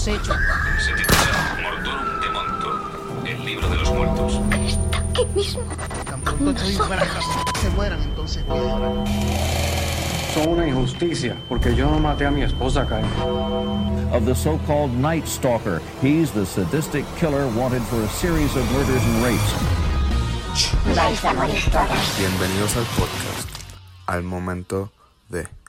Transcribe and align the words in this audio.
hemos 0.00 0.08
hecho. 0.08 0.32
Se 0.78 0.92
titula 0.92 1.58
Mortorum 1.62 2.20
de 2.20 2.28
Monto, 2.30 3.26
el 3.26 3.44
libro 3.44 3.68
de 3.68 3.76
los 3.76 3.92
muertos. 3.92 4.40
Aquí 4.92 5.26
mismo. 5.34 5.62
Estoy 6.50 6.76
casa, 6.76 7.44
se 7.60 7.70
mueran, 7.70 8.02
entonces. 8.02 8.44
Son 10.34 10.48
una 10.48 10.66
injusticia, 10.66 11.36
porque 11.48 11.74
yo 11.74 11.90
no 11.90 11.98
maté 11.98 12.26
a 12.26 12.30
mi 12.30 12.42
esposa, 12.42 12.86
Kyle. 12.86 13.04
of 14.12 14.24
the 14.24 14.34
so-called 14.34 14.92
Night 14.92 15.26
Stalker. 15.26 15.80
He's 16.00 16.30
the 16.32 16.46
sadistic 16.46 17.04
killer 17.16 17.46
wanted 17.48 17.82
for 17.82 18.02
a 18.02 18.08
series 18.08 18.56
of 18.56 18.64
murders 18.72 19.02
and 19.04 19.24
rapes. 19.24 19.54
Vais 20.96 21.24
a 21.24 21.34
morir 21.34 21.70
todas. 21.70 22.18
Bienvenidos 22.18 22.76
al 22.76 22.84
podcast, 22.96 23.48
al 24.06 24.22
momento 24.22 24.90
de... 25.28 25.59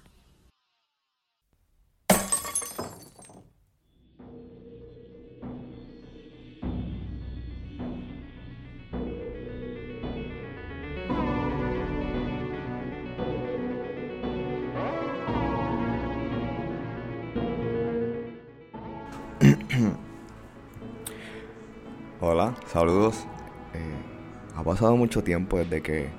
saludos. 22.72 23.28
Eh, 23.74 23.96
ha 24.56 24.64
pasado 24.64 24.96
mucho 24.96 25.24
tiempo 25.24 25.58
desde 25.58 25.82
que 25.82 26.10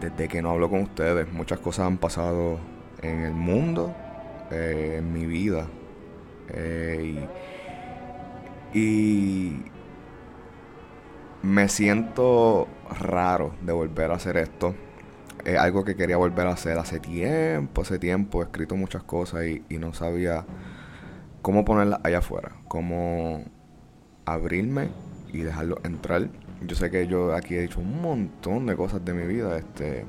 desde 0.00 0.28
que 0.28 0.42
no 0.42 0.50
hablo 0.50 0.68
con 0.68 0.82
ustedes. 0.82 1.32
Muchas 1.32 1.60
cosas 1.60 1.86
han 1.86 1.98
pasado 1.98 2.58
en 3.00 3.20
el 3.20 3.32
mundo, 3.32 3.94
eh, 4.50 4.96
en 4.98 5.12
mi 5.12 5.26
vida. 5.26 5.66
Eh, 6.48 7.26
y, 8.74 9.62
me 11.42 11.68
siento 11.68 12.66
raro 12.98 13.54
de 13.60 13.72
volver 13.72 14.10
a 14.10 14.14
hacer 14.14 14.38
esto. 14.38 14.74
Es 15.44 15.58
algo 15.58 15.84
que 15.84 15.94
quería 15.94 16.16
volver 16.16 16.46
a 16.46 16.52
hacer 16.52 16.78
hace 16.78 17.00
tiempo, 17.00 17.82
hace 17.82 17.98
tiempo. 17.98 18.40
He 18.42 18.46
escrito 18.46 18.76
muchas 18.76 19.02
cosas 19.04 19.44
y, 19.44 19.62
y 19.68 19.78
no 19.78 19.92
sabía 19.92 20.46
cómo 21.42 21.64
ponerlas 21.64 22.00
allá 22.02 22.18
afuera. 22.18 22.52
Cómo 22.66 23.44
abrirme 24.24 24.88
y 25.34 25.42
dejarlo 25.42 25.78
entrar. 25.82 26.28
Yo 26.62 26.76
sé 26.76 26.90
que 26.90 27.06
yo 27.06 27.34
aquí 27.34 27.56
he 27.56 27.62
dicho 27.62 27.80
un 27.80 28.00
montón 28.00 28.66
de 28.66 28.76
cosas 28.76 29.04
de 29.04 29.12
mi 29.12 29.26
vida, 29.26 29.58
este. 29.58 30.06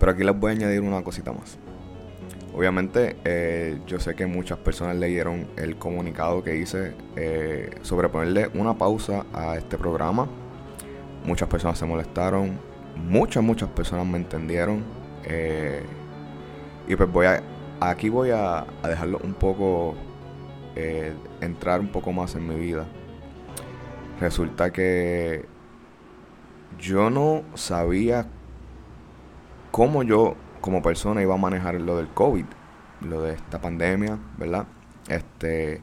Pero 0.00 0.12
aquí 0.12 0.24
les 0.24 0.36
voy 0.36 0.50
a 0.50 0.54
añadir 0.54 0.80
una 0.80 1.02
cosita 1.04 1.32
más. 1.32 1.58
Obviamente, 2.54 3.16
eh, 3.24 3.78
yo 3.86 4.00
sé 4.00 4.14
que 4.14 4.26
muchas 4.26 4.58
personas 4.58 4.96
leyeron 4.96 5.46
el 5.56 5.76
comunicado 5.76 6.42
que 6.42 6.56
hice 6.56 6.94
eh, 7.16 7.70
sobre 7.82 8.08
ponerle 8.08 8.48
una 8.54 8.78
pausa 8.78 9.26
a 9.32 9.56
este 9.56 9.76
programa. 9.76 10.26
Muchas 11.26 11.48
personas 11.48 11.78
se 11.78 11.84
molestaron, 11.84 12.58
muchas, 12.96 13.42
muchas 13.42 13.68
personas 13.70 14.06
me 14.06 14.16
entendieron. 14.16 14.82
eh, 15.24 15.82
y 16.86 16.96
pues 16.96 17.10
voy 17.10 17.26
a, 17.26 17.42
aquí 17.80 18.08
voy 18.08 18.30
a, 18.30 18.66
a 18.82 18.88
dejarlo 18.88 19.18
un 19.24 19.34
poco, 19.34 19.94
entrar 21.40 21.80
un 21.80 21.88
poco 21.88 22.12
más 22.12 22.34
en 22.34 22.46
mi 22.46 22.56
vida. 22.56 22.86
Resulta 24.24 24.72
que 24.72 25.44
yo 26.78 27.10
no 27.10 27.42
sabía 27.52 28.26
cómo 29.70 30.02
yo 30.02 30.34
como 30.62 30.80
persona 30.80 31.20
iba 31.20 31.34
a 31.34 31.36
manejar 31.36 31.74
lo 31.74 31.98
del 31.98 32.08
COVID, 32.08 32.46
lo 33.02 33.20
de 33.20 33.34
esta 33.34 33.60
pandemia, 33.60 34.18
¿verdad? 34.38 34.64
Este, 35.08 35.82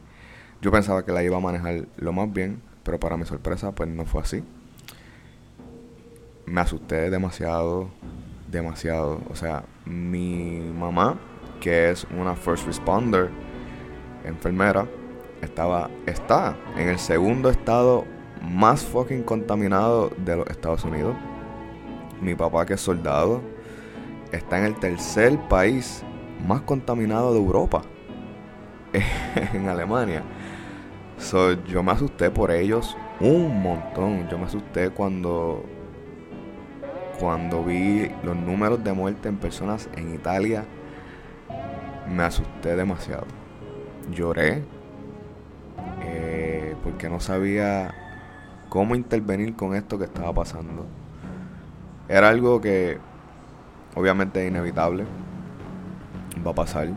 yo 0.59 0.71
pensaba 0.71 1.05
que 1.05 1.11
la 1.11 1.21
iba 1.21 1.37
a 1.37 1.39
manejar 1.39 1.87
lo 1.97 2.13
más 2.13 2.33
bien, 2.33 2.63
pero 2.81 2.99
para 2.99 3.15
mi 3.15 3.25
sorpresa 3.25 3.73
pues 3.73 3.87
no 3.89 4.05
fue 4.05 4.21
así. 4.23 4.43
Me 6.47 6.61
asusté 6.61 7.11
demasiado, 7.11 7.91
demasiado. 8.49 9.21
O 9.29 9.35
sea, 9.35 9.65
mi 9.85 10.61
mamá, 10.61 11.19
que 11.59 11.91
es 11.91 12.07
una 12.19 12.35
first 12.35 12.65
responder, 12.65 13.29
enfermera, 14.25 14.87
estaba, 15.43 15.91
está 16.07 16.57
en 16.75 16.89
el 16.89 16.97
segundo 16.97 17.51
estado 17.51 18.03
más 18.41 18.83
fucking 18.83 19.23
contaminado 19.23 20.11
de 20.17 20.37
los 20.37 20.47
Estados 20.47 20.83
Unidos. 20.83 21.15
Mi 22.21 22.35
papá, 22.35 22.65
que 22.65 22.73
es 22.73 22.81
soldado, 22.81 23.41
está 24.31 24.59
en 24.59 24.65
el 24.65 24.75
tercer 24.75 25.39
país 25.47 26.03
más 26.47 26.61
contaminado 26.61 27.33
de 27.33 27.39
Europa, 27.39 27.81
en 29.53 29.69
Alemania. 29.69 30.23
Yo 31.67 31.83
me 31.83 31.91
asusté 31.91 32.31
por 32.31 32.51
ellos 32.51 32.97
un 33.19 33.61
montón. 33.61 34.27
Yo 34.29 34.37
me 34.37 34.45
asusté 34.45 34.89
cuando 34.89 35.63
cuando 37.19 37.63
vi 37.63 38.09
los 38.23 38.35
números 38.35 38.83
de 38.83 38.93
muerte 38.93 39.29
en 39.29 39.37
personas 39.37 39.87
en 39.95 40.15
Italia. 40.15 40.65
Me 42.09 42.23
asusté 42.23 42.75
demasiado. 42.75 43.27
Lloré 44.11 44.63
eh, 46.01 46.75
porque 46.83 47.07
no 47.07 47.19
sabía 47.19 47.93
cómo 48.71 48.95
intervenir 48.95 49.53
con 49.57 49.75
esto 49.75 49.99
que 49.99 50.05
estaba 50.05 50.33
pasando. 50.33 50.85
Era 52.07 52.29
algo 52.29 52.61
que 52.61 52.99
obviamente 53.95 54.41
es 54.41 54.49
inevitable, 54.49 55.03
va 56.47 56.51
a 56.51 56.55
pasar. 56.55 56.87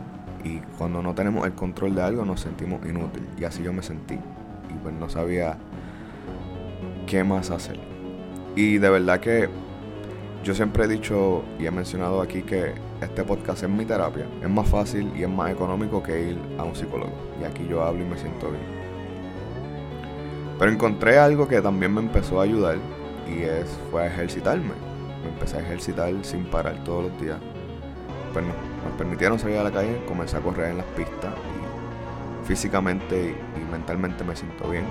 Y 0.45 0.59
cuando 0.77 1.01
no 1.01 1.13
tenemos 1.13 1.45
el 1.45 1.51
control 1.51 1.93
de 1.93 2.01
algo 2.01 2.23
nos 2.23 2.39
sentimos 2.39 2.79
inútil. 2.85 3.27
Y 3.37 3.43
así 3.43 3.61
yo 3.61 3.73
me 3.73 3.83
sentí. 3.83 4.13
Y 4.13 4.73
pues 4.81 4.95
no 4.95 5.09
sabía 5.09 5.57
qué 7.07 7.25
más 7.25 7.51
hacer. 7.51 7.77
Y 8.55 8.77
de 8.77 8.89
verdad 8.89 9.19
que 9.19 9.49
yo 10.45 10.55
siempre 10.55 10.85
he 10.85 10.87
dicho 10.87 11.43
y 11.59 11.65
he 11.65 11.71
mencionado 11.71 12.21
aquí 12.21 12.41
que 12.43 12.71
este 13.01 13.25
podcast 13.25 13.63
es 13.63 13.69
mi 13.69 13.83
terapia. 13.83 14.25
Es 14.41 14.49
más 14.49 14.69
fácil 14.69 15.11
y 15.13 15.23
es 15.23 15.29
más 15.29 15.51
económico 15.51 16.01
que 16.01 16.29
ir 16.29 16.39
a 16.57 16.63
un 16.63 16.73
psicólogo. 16.73 17.11
Y 17.41 17.43
aquí 17.43 17.67
yo 17.69 17.83
hablo 17.83 18.01
y 18.01 18.07
me 18.07 18.17
siento 18.17 18.49
bien. 18.49 18.84
Pero 20.57 20.71
encontré 20.71 21.17
algo 21.17 21.47
que 21.47 21.61
también 21.61 21.93
me 21.93 22.01
empezó 22.01 22.39
a 22.39 22.43
ayudar 22.43 22.77
y 23.27 23.43
es 23.43 23.77
fue 23.91 24.03
a 24.03 24.07
ejercitarme. 24.07 24.73
Me 25.23 25.29
empecé 25.29 25.57
a 25.57 25.61
ejercitar 25.61 26.13
sin 26.23 26.45
parar 26.45 26.83
todos 26.83 27.11
los 27.11 27.21
días. 27.21 27.37
Pues 28.31 28.45
no, 28.45 28.51
me 28.51 28.97
permitieron 28.97 29.39
salir 29.39 29.57
a 29.57 29.63
la 29.63 29.71
calle, 29.71 30.01
comencé 30.07 30.37
a 30.37 30.39
correr 30.39 30.71
en 30.71 30.77
las 30.77 30.85
pistas 30.87 31.33
y 31.33 32.47
físicamente 32.47 33.15
y, 33.15 33.59
y 33.59 33.71
mentalmente 33.71 34.23
me 34.23 34.35
siento 34.35 34.69
bien. 34.69 34.85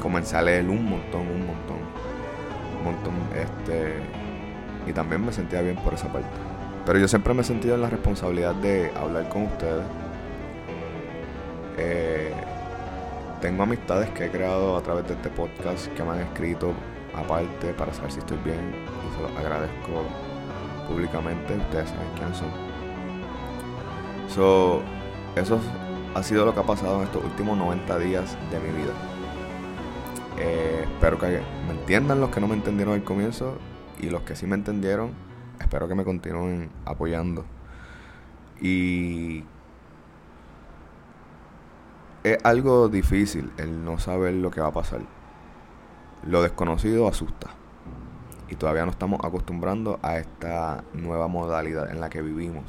Comencé 0.00 0.36
a 0.36 0.42
leer 0.42 0.68
un 0.68 0.84
montón, 0.84 1.22
un 1.22 1.46
montón, 1.46 1.78
un 2.78 2.84
montón, 2.84 3.14
este, 3.34 3.94
y 4.86 4.92
también 4.92 5.24
me 5.24 5.32
sentía 5.32 5.62
bien 5.62 5.76
por 5.76 5.94
esa 5.94 6.12
parte. 6.12 6.28
Pero 6.84 6.98
yo 6.98 7.08
siempre 7.08 7.32
me 7.32 7.40
he 7.40 7.44
sentido 7.44 7.74
en 7.74 7.82
la 7.82 7.88
responsabilidad 7.88 8.54
de 8.56 8.90
hablar 8.94 9.28
con 9.28 9.42
ustedes. 9.42 9.84
Eh, 11.78 12.32
tengo 13.44 13.64
amistades 13.64 14.08
que 14.12 14.24
he 14.24 14.30
creado 14.30 14.74
a 14.74 14.82
través 14.82 15.06
de 15.06 15.12
este 15.12 15.28
podcast 15.28 15.88
que 15.88 16.02
me 16.02 16.12
han 16.12 16.20
escrito 16.20 16.72
aparte 17.14 17.74
para 17.74 17.92
saber 17.92 18.10
si 18.10 18.20
estoy 18.20 18.38
bien 18.38 18.74
y 18.74 19.14
se 19.14 19.20
los 19.20 19.30
agradezco 19.32 20.02
públicamente. 20.88 21.54
Ustedes 21.54 21.90
saben 21.90 22.06
quiénes 22.16 22.38
son. 22.38 22.48
So, 24.30 24.80
eso 25.36 25.60
ha 26.14 26.22
sido 26.22 26.46
lo 26.46 26.54
que 26.54 26.60
ha 26.60 26.62
pasado 26.62 26.96
en 26.96 27.02
estos 27.02 27.22
últimos 27.22 27.58
90 27.58 27.98
días 27.98 28.34
de 28.50 28.60
mi 28.60 28.78
vida. 28.78 28.94
Eh, 30.38 30.86
espero 30.94 31.18
que 31.18 31.42
me 31.66 31.78
entiendan 31.78 32.22
los 32.22 32.30
que 32.30 32.40
no 32.40 32.48
me 32.48 32.54
entendieron 32.54 32.94
al 32.94 33.04
comienzo 33.04 33.58
y 34.00 34.08
los 34.08 34.22
que 34.22 34.36
sí 34.36 34.46
me 34.46 34.54
entendieron, 34.54 35.10
espero 35.60 35.86
que 35.86 35.94
me 35.94 36.04
continúen 36.04 36.70
apoyando. 36.86 37.44
Y 38.58 39.44
es 42.24 42.38
algo 42.44 42.88
difícil 42.88 43.52
el 43.58 43.84
no 43.84 43.98
saber 43.98 44.34
lo 44.34 44.50
que 44.50 44.60
va 44.60 44.68
a 44.68 44.72
pasar. 44.72 45.00
Lo 46.26 46.42
desconocido 46.42 47.06
asusta. 47.06 47.50
Y 48.48 48.56
todavía 48.56 48.84
no 48.84 48.90
estamos 48.90 49.20
acostumbrando 49.22 49.98
a 50.02 50.16
esta 50.18 50.84
nueva 50.94 51.28
modalidad 51.28 51.90
en 51.90 52.00
la 52.00 52.08
que 52.10 52.22
vivimos. 52.22 52.64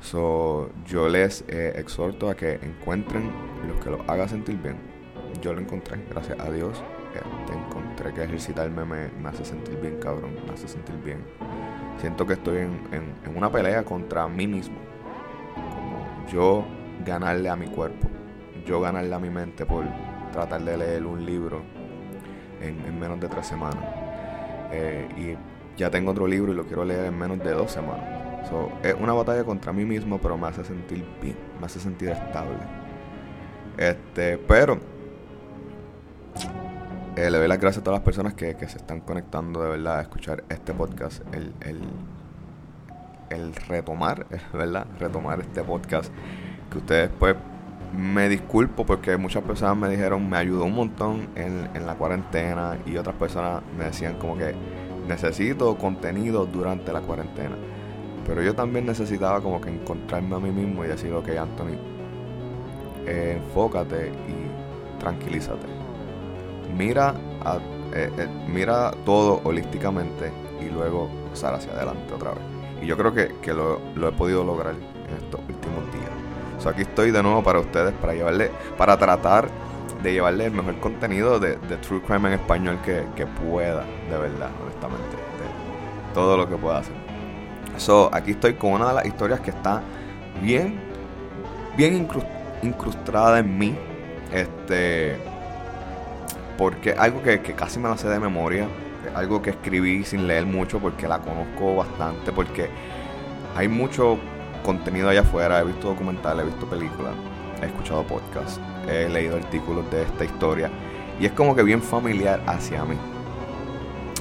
So, 0.00 0.70
yo 0.86 1.08
les 1.08 1.44
eh, 1.48 1.74
exhorto 1.76 2.30
a 2.30 2.34
que 2.34 2.54
encuentren 2.54 3.30
los 3.68 3.78
que 3.84 3.90
los 3.90 4.00
haga 4.08 4.26
sentir 4.28 4.56
bien. 4.62 4.76
Yo 5.42 5.52
lo 5.52 5.60
encontré, 5.60 6.02
gracias 6.10 6.38
a 6.40 6.50
Dios. 6.50 6.82
Este, 7.14 7.58
encontré 7.58 8.14
que 8.14 8.24
ejercitarme 8.24 8.84
me, 8.84 9.28
hace 9.28 9.44
sentir 9.44 9.78
bien, 9.80 9.98
cabrón. 9.98 10.36
Me 10.46 10.54
hace 10.54 10.68
sentir 10.68 10.96
bien. 11.04 11.22
Siento 12.00 12.26
que 12.26 12.34
estoy 12.34 12.58
en- 12.58 13.14
en 13.24 13.36
una 13.36 13.50
pelea 13.52 13.84
contra 13.84 14.26
mí 14.26 14.46
mismo. 14.46 14.78
Como 15.54 16.26
yo 16.32 16.64
ganarle 17.04 17.48
a 17.48 17.56
mi 17.56 17.66
cuerpo. 17.66 18.08
Yo 18.66 18.80
ganarle 18.80 19.14
a 19.14 19.18
mi 19.18 19.30
mente 19.30 19.66
por 19.66 19.84
tratar 20.32 20.62
de 20.62 20.76
leer 20.76 21.04
un 21.04 21.24
libro 21.24 21.62
en, 22.60 22.80
en 22.84 22.98
menos 23.00 23.20
de 23.20 23.28
tres 23.28 23.46
semanas. 23.46 23.84
Eh, 24.72 25.08
y 25.16 25.78
ya 25.78 25.90
tengo 25.90 26.10
otro 26.12 26.26
libro 26.26 26.52
y 26.52 26.56
lo 26.56 26.64
quiero 26.64 26.84
leer 26.84 27.06
en 27.06 27.18
menos 27.18 27.38
de 27.38 27.52
dos 27.52 27.70
semanas. 27.70 28.20
Es 28.82 28.94
una 28.94 29.12
batalla 29.12 29.44
contra 29.44 29.72
mí 29.72 29.84
mismo, 29.84 30.18
pero 30.20 30.36
me 30.36 30.48
hace 30.48 30.64
sentir 30.64 31.04
bien, 31.22 31.36
me 31.60 31.66
hace 31.66 31.78
sentir 31.78 32.08
estable. 32.08 32.58
Este, 33.76 34.38
pero 34.38 34.78
eh, 37.16 37.30
le 37.30 37.38
doy 37.38 37.48
las 37.48 37.60
gracias 37.60 37.82
a 37.82 37.84
todas 37.84 38.00
las 38.00 38.04
personas 38.04 38.34
que, 38.34 38.56
que 38.56 38.68
se 38.68 38.78
están 38.78 39.00
conectando 39.00 39.62
de 39.62 39.70
verdad 39.70 39.98
a 39.98 40.02
escuchar 40.02 40.44
este 40.48 40.74
podcast. 40.74 41.22
El, 41.34 41.54
el, 41.60 41.80
el 43.30 43.54
retomar, 43.54 44.26
¿verdad? 44.52 44.86
Retomar 44.98 45.40
este 45.40 45.62
podcast. 45.62 46.12
Que 46.70 46.78
ustedes, 46.78 47.10
pues, 47.18 47.36
me 47.96 48.28
disculpo 48.28 48.86
porque 48.86 49.16
muchas 49.16 49.42
personas 49.42 49.76
me 49.76 49.88
dijeron, 49.88 50.28
me 50.28 50.36
ayudó 50.36 50.64
un 50.64 50.74
montón 50.74 51.28
en, 51.34 51.68
en 51.74 51.86
la 51.86 51.94
cuarentena. 51.94 52.78
Y 52.86 52.96
otras 52.96 53.16
personas 53.16 53.62
me 53.76 53.86
decían, 53.86 54.16
como 54.18 54.36
que 54.36 54.54
necesito 55.08 55.76
contenido 55.76 56.46
durante 56.46 56.92
la 56.92 57.00
cuarentena. 57.00 57.56
Pero 58.26 58.42
yo 58.42 58.54
también 58.54 58.86
necesitaba, 58.86 59.40
como 59.40 59.60
que 59.60 59.70
encontrarme 59.70 60.36
a 60.36 60.38
mí 60.38 60.50
mismo 60.50 60.84
y 60.84 60.88
decir, 60.88 61.12
ok, 61.12 61.28
Anthony, 61.30 61.76
eh, 63.06 63.40
enfócate 63.42 64.08
y 64.08 65.00
tranquilízate. 65.00 65.66
Mira, 66.76 67.14
eh, 67.92 68.10
eh, 68.18 68.28
mira 68.46 68.92
todo 69.04 69.40
holísticamente 69.42 70.30
y 70.60 70.70
luego 70.70 71.10
pasar 71.30 71.54
hacia 71.54 71.72
adelante 71.72 72.14
otra 72.14 72.30
vez. 72.32 72.42
Y 72.82 72.86
yo 72.86 72.96
creo 72.96 73.12
que, 73.12 73.34
que 73.42 73.52
lo, 73.52 73.80
lo 73.96 74.08
he 74.08 74.12
podido 74.12 74.44
lograr 74.44 74.74
en 74.74 75.16
estos 75.16 75.40
últimos 75.40 75.84
días. 75.92 76.29
O 76.60 76.62
sea, 76.62 76.72
aquí 76.72 76.82
estoy 76.82 77.10
de 77.10 77.22
nuevo 77.22 77.42
para 77.42 77.58
ustedes, 77.58 77.94
para 77.94 78.12
llevarle, 78.12 78.50
para 78.76 78.98
tratar 78.98 79.48
de 80.02 80.12
llevarle 80.12 80.44
el 80.44 80.52
mejor 80.52 80.78
contenido 80.78 81.40
de, 81.40 81.56
True 81.78 82.02
Crime 82.02 82.28
en 82.28 82.34
español 82.34 82.78
que, 82.84 83.26
pueda, 83.26 83.82
de 84.10 84.18
verdad, 84.18 84.50
honestamente. 84.62 85.16
todo 86.12 86.36
lo 86.36 86.46
que 86.46 86.56
pueda 86.56 86.78
hacer. 86.80 86.94
So, 87.78 88.10
aquí 88.12 88.32
estoy 88.32 88.54
con 88.54 88.72
una 88.72 88.88
de 88.88 88.94
las 88.94 89.06
historias 89.06 89.40
que 89.40 89.50
está 89.52 89.80
bien, 90.42 90.78
bien 91.78 92.06
incrus- 92.06 92.26
incrustada 92.62 93.38
en 93.38 93.58
mí. 93.58 93.74
Este, 94.30 95.16
porque 96.58 96.92
algo 96.92 97.22
que, 97.22 97.40
que 97.40 97.54
casi 97.54 97.78
me 97.78 97.88
la 97.88 97.96
sé 97.96 98.06
de 98.10 98.20
memoria, 98.20 98.68
algo 99.14 99.40
que 99.40 99.48
escribí 99.48 100.04
sin 100.04 100.26
leer 100.26 100.44
mucho 100.44 100.78
porque 100.78 101.08
la 101.08 101.20
conozco 101.20 101.76
bastante, 101.76 102.32
porque 102.32 102.68
hay 103.56 103.66
mucho 103.66 104.18
contenido 104.62 105.08
allá 105.08 105.20
afuera, 105.20 105.60
he 105.60 105.64
visto 105.64 105.88
documentales, 105.88 106.44
he 106.44 106.48
visto 106.48 106.66
películas, 106.66 107.12
he 107.62 107.66
escuchado 107.66 108.04
podcasts, 108.04 108.60
he 108.88 109.08
leído 109.08 109.36
artículos 109.36 109.90
de 109.90 110.02
esta 110.02 110.24
historia 110.24 110.70
y 111.18 111.26
es 111.26 111.32
como 111.32 111.54
que 111.54 111.62
bien 111.62 111.82
familiar 111.82 112.42
hacia 112.46 112.84
mí. 112.84 112.96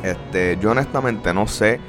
Este, 0.04 0.58
yo 0.62 0.72
honestamente 0.72 1.34
no 1.34 1.48
sé 1.48 1.80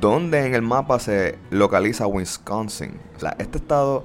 dónde 0.00 0.46
en 0.46 0.54
el 0.54 0.62
mapa 0.62 0.98
se 0.98 1.38
localiza 1.50 2.06
Wisconsin. 2.06 2.98
O 3.16 3.20
sea, 3.20 3.36
este 3.38 3.58
estado 3.58 4.04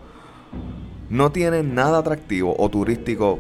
no 1.10 1.32
tiene 1.32 1.64
nada 1.64 2.00
atractivo 2.00 2.56
o 2.58 2.70
turístico 2.70 3.40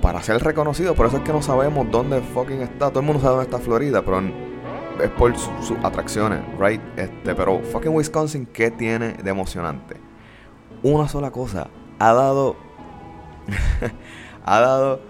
para 0.00 0.22
ser 0.22 0.42
reconocido. 0.42 0.94
Por 0.94 1.06
eso 1.06 1.18
es 1.18 1.22
que 1.22 1.32
no 1.32 1.42
sabemos 1.42 1.90
dónde 1.90 2.20
fucking 2.20 2.62
está. 2.62 2.90
Todo 2.90 3.00
el 3.00 3.06
mundo 3.06 3.22
sabe 3.22 3.36
dónde 3.36 3.50
está 3.50 3.58
Florida, 3.58 4.02
pero 4.02 4.22
es 5.02 5.10
por 5.10 5.36
su- 5.36 5.50
sus 5.62 5.78
atracciones, 5.84 6.40
right? 6.58 6.80
Este, 6.96 7.34
pero 7.34 7.60
fucking 7.60 7.92
Wisconsin, 7.94 8.46
¿qué 8.46 8.70
tiene 8.70 9.14
de 9.14 9.30
emocionante? 9.30 9.96
Una 10.82 11.08
sola 11.08 11.30
cosa. 11.30 11.68
Ha 11.98 12.12
dado. 12.12 12.56
ha 14.44 14.60
dado 14.60 15.00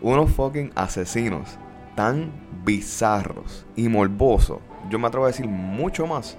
unos 0.00 0.30
fucking 0.32 0.72
asesinos 0.74 1.58
tan 1.94 2.32
bizarros 2.64 3.66
y 3.76 3.88
morbosos. 3.88 4.58
Yo 4.88 4.98
me 4.98 5.06
atrevo 5.06 5.24
a 5.26 5.28
decir 5.28 5.46
mucho 5.46 6.06
más 6.06 6.36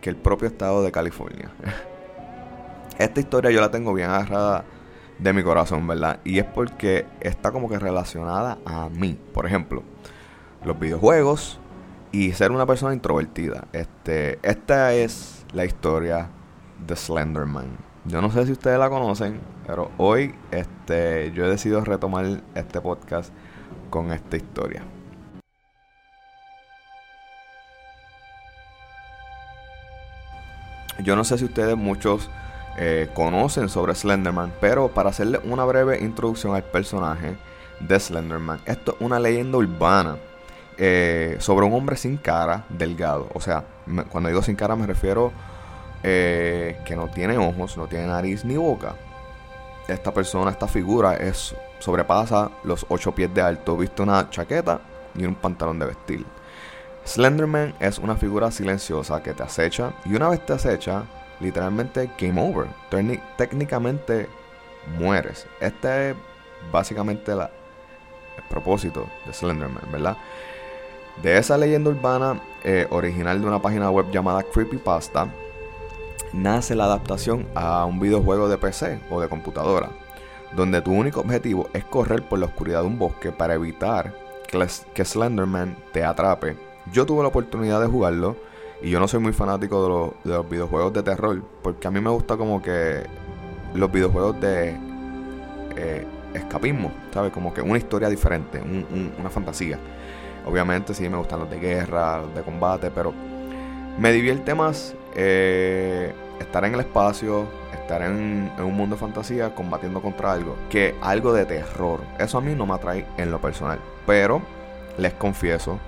que 0.00 0.10
el 0.10 0.16
propio 0.16 0.48
estado 0.48 0.82
de 0.82 0.92
California. 0.92 1.50
Esta 2.98 3.20
historia 3.20 3.50
yo 3.50 3.60
la 3.60 3.70
tengo 3.70 3.92
bien 3.94 4.10
agarrada 4.10 4.64
de 5.18 5.32
mi 5.32 5.42
corazón, 5.42 5.86
¿verdad? 5.86 6.20
Y 6.24 6.38
es 6.38 6.44
porque 6.44 7.06
está 7.20 7.50
como 7.52 7.68
que 7.68 7.78
relacionada 7.78 8.58
a 8.64 8.88
mí. 8.88 9.18
Por 9.34 9.46
ejemplo, 9.46 9.82
los 10.64 10.78
videojuegos 10.78 11.60
y 12.12 12.32
ser 12.32 12.52
una 12.52 12.66
persona 12.66 12.94
introvertida. 12.94 13.66
Este, 13.72 14.38
esta 14.42 14.92
es 14.94 15.44
la 15.52 15.64
historia 15.64 16.30
de 16.86 16.96
Slenderman. 16.96 17.76
Yo 18.04 18.22
no 18.22 18.30
sé 18.30 18.46
si 18.46 18.52
ustedes 18.52 18.78
la 18.78 18.88
conocen, 18.88 19.40
pero 19.66 19.90
hoy 19.98 20.34
este, 20.50 21.32
yo 21.32 21.44
he 21.44 21.48
decidido 21.48 21.84
retomar 21.84 22.42
este 22.54 22.80
podcast 22.80 23.32
con 23.90 24.12
esta 24.12 24.36
historia. 24.36 24.82
Yo 31.04 31.14
no 31.14 31.24
sé 31.24 31.38
si 31.38 31.44
ustedes 31.44 31.76
muchos 31.76 32.28
eh, 32.76 33.08
conocen 33.14 33.68
sobre 33.68 33.94
Slenderman, 33.94 34.52
pero 34.60 34.88
para 34.88 35.10
hacerle 35.10 35.40
una 35.44 35.64
breve 35.64 36.00
introducción 36.00 36.54
al 36.54 36.64
personaje 36.64 37.36
de 37.80 38.00
Slenderman, 38.00 38.60
esto 38.66 38.96
es 38.98 39.00
una 39.00 39.20
leyenda 39.20 39.58
urbana 39.58 40.16
eh, 40.78 41.36
sobre 41.40 41.66
un 41.66 41.74
hombre 41.74 41.96
sin 41.96 42.16
cara, 42.16 42.64
delgado. 42.68 43.28
O 43.34 43.40
sea, 43.40 43.64
cuando 44.10 44.28
digo 44.28 44.42
sin 44.42 44.56
cara 44.56 44.76
me 44.76 44.86
refiero 44.86 45.32
eh, 46.02 46.78
que 46.84 46.94
no 46.96 47.08
tiene 47.08 47.36
ojos, 47.38 47.76
no 47.76 47.86
tiene 47.86 48.06
nariz 48.06 48.44
ni 48.44 48.56
boca. 48.56 48.94
Esta 49.88 50.12
persona, 50.12 50.50
esta 50.50 50.68
figura 50.68 51.14
es 51.14 51.54
sobrepasa 51.78 52.50
los 52.64 52.84
8 52.88 53.14
pies 53.14 53.32
de 53.34 53.40
alto, 53.42 53.76
viste 53.76 54.02
una 54.02 54.28
chaqueta 54.30 54.80
y 55.14 55.24
un 55.24 55.34
pantalón 55.34 55.78
de 55.78 55.86
vestir. 55.86 56.26
Slenderman 57.04 57.74
es 57.80 57.98
una 57.98 58.16
figura 58.16 58.50
silenciosa 58.50 59.22
que 59.22 59.32
te 59.32 59.42
acecha 59.42 59.92
y 60.04 60.14
una 60.14 60.28
vez 60.28 60.44
te 60.44 60.52
acecha, 60.52 61.04
literalmente 61.40 62.10
game 62.18 62.40
over. 62.40 62.66
Técni- 62.90 63.22
técnicamente 63.36 64.28
mueres. 64.98 65.46
Este 65.60 66.10
es 66.10 66.16
básicamente 66.70 67.32
el 67.32 67.40
propósito 68.50 69.08
de 69.26 69.32
Slenderman, 69.32 69.90
¿verdad? 69.90 70.16
De 71.22 71.36
esa 71.36 71.58
leyenda 71.58 71.90
urbana 71.90 72.40
eh, 72.62 72.86
original 72.90 73.40
de 73.40 73.46
una 73.46 73.60
página 73.60 73.90
web 73.90 74.06
llamada 74.12 74.42
Creepypasta, 74.42 75.28
nace 76.32 76.74
la 76.74 76.84
adaptación 76.84 77.46
a 77.54 77.84
un 77.84 77.98
videojuego 77.98 78.48
de 78.48 78.58
PC 78.58 79.00
o 79.10 79.20
de 79.20 79.28
computadora, 79.28 79.90
donde 80.54 80.80
tu 80.80 80.92
único 80.92 81.20
objetivo 81.20 81.68
es 81.72 81.84
correr 81.84 82.22
por 82.28 82.38
la 82.38 82.46
oscuridad 82.46 82.82
de 82.82 82.86
un 82.86 82.98
bosque 82.98 83.32
para 83.32 83.54
evitar 83.54 84.14
que, 84.94 85.04
Slenderman 85.04 85.76
te 85.92 86.04
atrape. 86.04 86.56
Yo 86.92 87.04
tuve 87.04 87.22
la 87.22 87.28
oportunidad 87.28 87.80
de 87.80 87.86
jugarlo 87.88 88.36
y 88.80 88.90
yo 88.90 89.00
no 89.00 89.08
soy 89.08 89.20
muy 89.20 89.32
fanático 89.32 89.82
de, 89.82 89.88
los- 89.88 90.10
de 90.24 90.30
los 90.42 90.48
videojuegos 90.48 90.92
de 90.92 91.02
terror, 91.02 91.42
porque 91.62 91.88
a 91.88 91.90
mí 91.90 92.00
me 92.00 92.10
gusta 92.10 92.36
como 92.36 92.62
que 92.62 93.02
los 93.74 93.90
videojuegos 93.90 94.40
de 94.40 94.76
eh, 95.76 96.06
escapismo, 96.32 96.92
¿sabes? 97.12 97.32
Como 97.32 97.52
que 97.52 97.60
una 97.60 97.76
historia 97.78 98.08
diferente, 98.08 98.60
un- 98.62 98.86
un- 98.92 99.12
una 99.18 99.28
fantasía. 99.30 99.78
Obviamente 100.46 100.94
sí 100.94 101.08
me 101.08 101.16
gustan 101.16 101.40
los 101.40 101.50
de 101.50 101.58
guerra, 101.58 102.22
los 102.22 102.34
de 102.34 102.42
combate, 102.42 102.90
pero 102.90 103.12
me 103.98 104.12
divierte 104.12 104.54
más 104.54 104.94
eh, 105.14 106.12
estar 106.40 106.64
en 106.64 106.74
el 106.74 106.80
espacio, 106.80 107.46
estar 107.72 108.02
en, 108.02 108.50
un 108.58 108.74
mundo 108.74 108.96
de 108.96 109.00
fantasía 109.00 109.54
combatiendo 109.54 110.00
contra 110.00 110.32
algo, 110.32 110.56
que 110.70 110.94
algo 111.02 111.32
de 111.32 111.44
terror. 111.44 112.00
Eso 112.18 112.38
a 112.38 112.40
mí 112.40 112.54
no 112.54 112.66
me 112.66 112.74
atrae 112.74 113.06
en 113.16 113.30
lo 113.30 113.40
personal. 113.40 113.78
Pero 114.06 114.42
les 114.96 115.12
confieso 115.14 115.78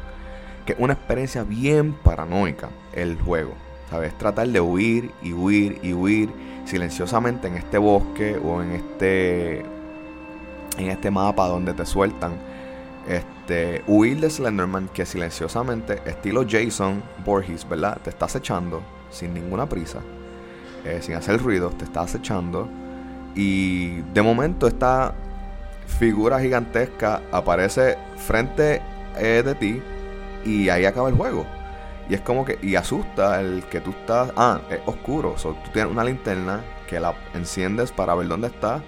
que 0.67 0.73
es 0.73 0.79
una 0.79 0.95
experiencia 0.95 1.45
bien 1.45 1.93
paranoica 1.93 2.69
el 2.93 3.21
juego. 3.21 3.53
¿Sabes? 3.89 4.17
Tratar 4.19 4.47
de 4.49 4.61
huir 4.61 5.11
y 5.21 5.33
huir 5.33 5.81
y 5.83 5.93
huir 5.93 6.31
silenciosamente 6.65 7.49
en 7.49 7.57
este 7.57 7.77
bosque 7.77 8.39
o 8.45 8.63
en 8.63 8.73
este 8.73 9.65
en 10.79 10.91
este 10.91 11.11
mapa 11.11 11.49
donde 11.49 11.75
te 11.75 11.85
sueltan 11.85 12.35
este, 13.11 13.83
huir 13.89 14.21
de 14.21 14.31
Slenderman 14.31 14.89
que 14.89 15.05
silenciosamente, 15.05 16.01
estilo 16.07 16.45
Jason 16.49 17.03
Voorhees, 17.25 17.69
¿verdad? 17.69 17.99
Te 18.03 18.11
está 18.11 18.27
acechando 18.27 18.83
sin 19.11 19.35
ninguna 19.35 19.69
prisa, 19.69 19.99
eh, 20.85 21.01
sin 21.03 21.17
hacer 21.17 21.43
ruido, 21.43 21.71
te 21.71 21.85
está 21.85 22.03
acechando. 22.03 22.69
Y 23.35 24.03
de 24.15 24.23
momento 24.23 24.69
esta 24.69 25.13
figura 25.99 26.39
gigantesca 26.39 27.21
aparece 27.33 27.99
frente 28.17 28.81
eh, 29.19 29.43
de 29.45 29.55
ti 29.57 29.83
y 30.45 30.69
ahí 30.69 30.85
acaba 30.85 31.09
el 31.09 31.17
juego. 31.17 31.45
Y 32.09 32.15
es 32.15 32.21
como 32.21 32.45
que, 32.45 32.59
y 32.63 32.77
asusta 32.77 33.41
el 33.41 33.65
que 33.65 33.81
tú 33.81 33.91
estás, 33.91 34.33
ah, 34.37 34.61
es 34.71 34.81
oscuro, 34.87 35.37
so, 35.37 35.57
tú 35.65 35.71
tienes 35.73 35.93
una 35.93 36.05
linterna 36.05 36.61
que 36.89 37.01
la 37.01 37.15
enciendes 37.35 37.91
para 37.91 38.15
ver 38.15 38.29
dónde 38.29 38.49
está. 38.49 38.83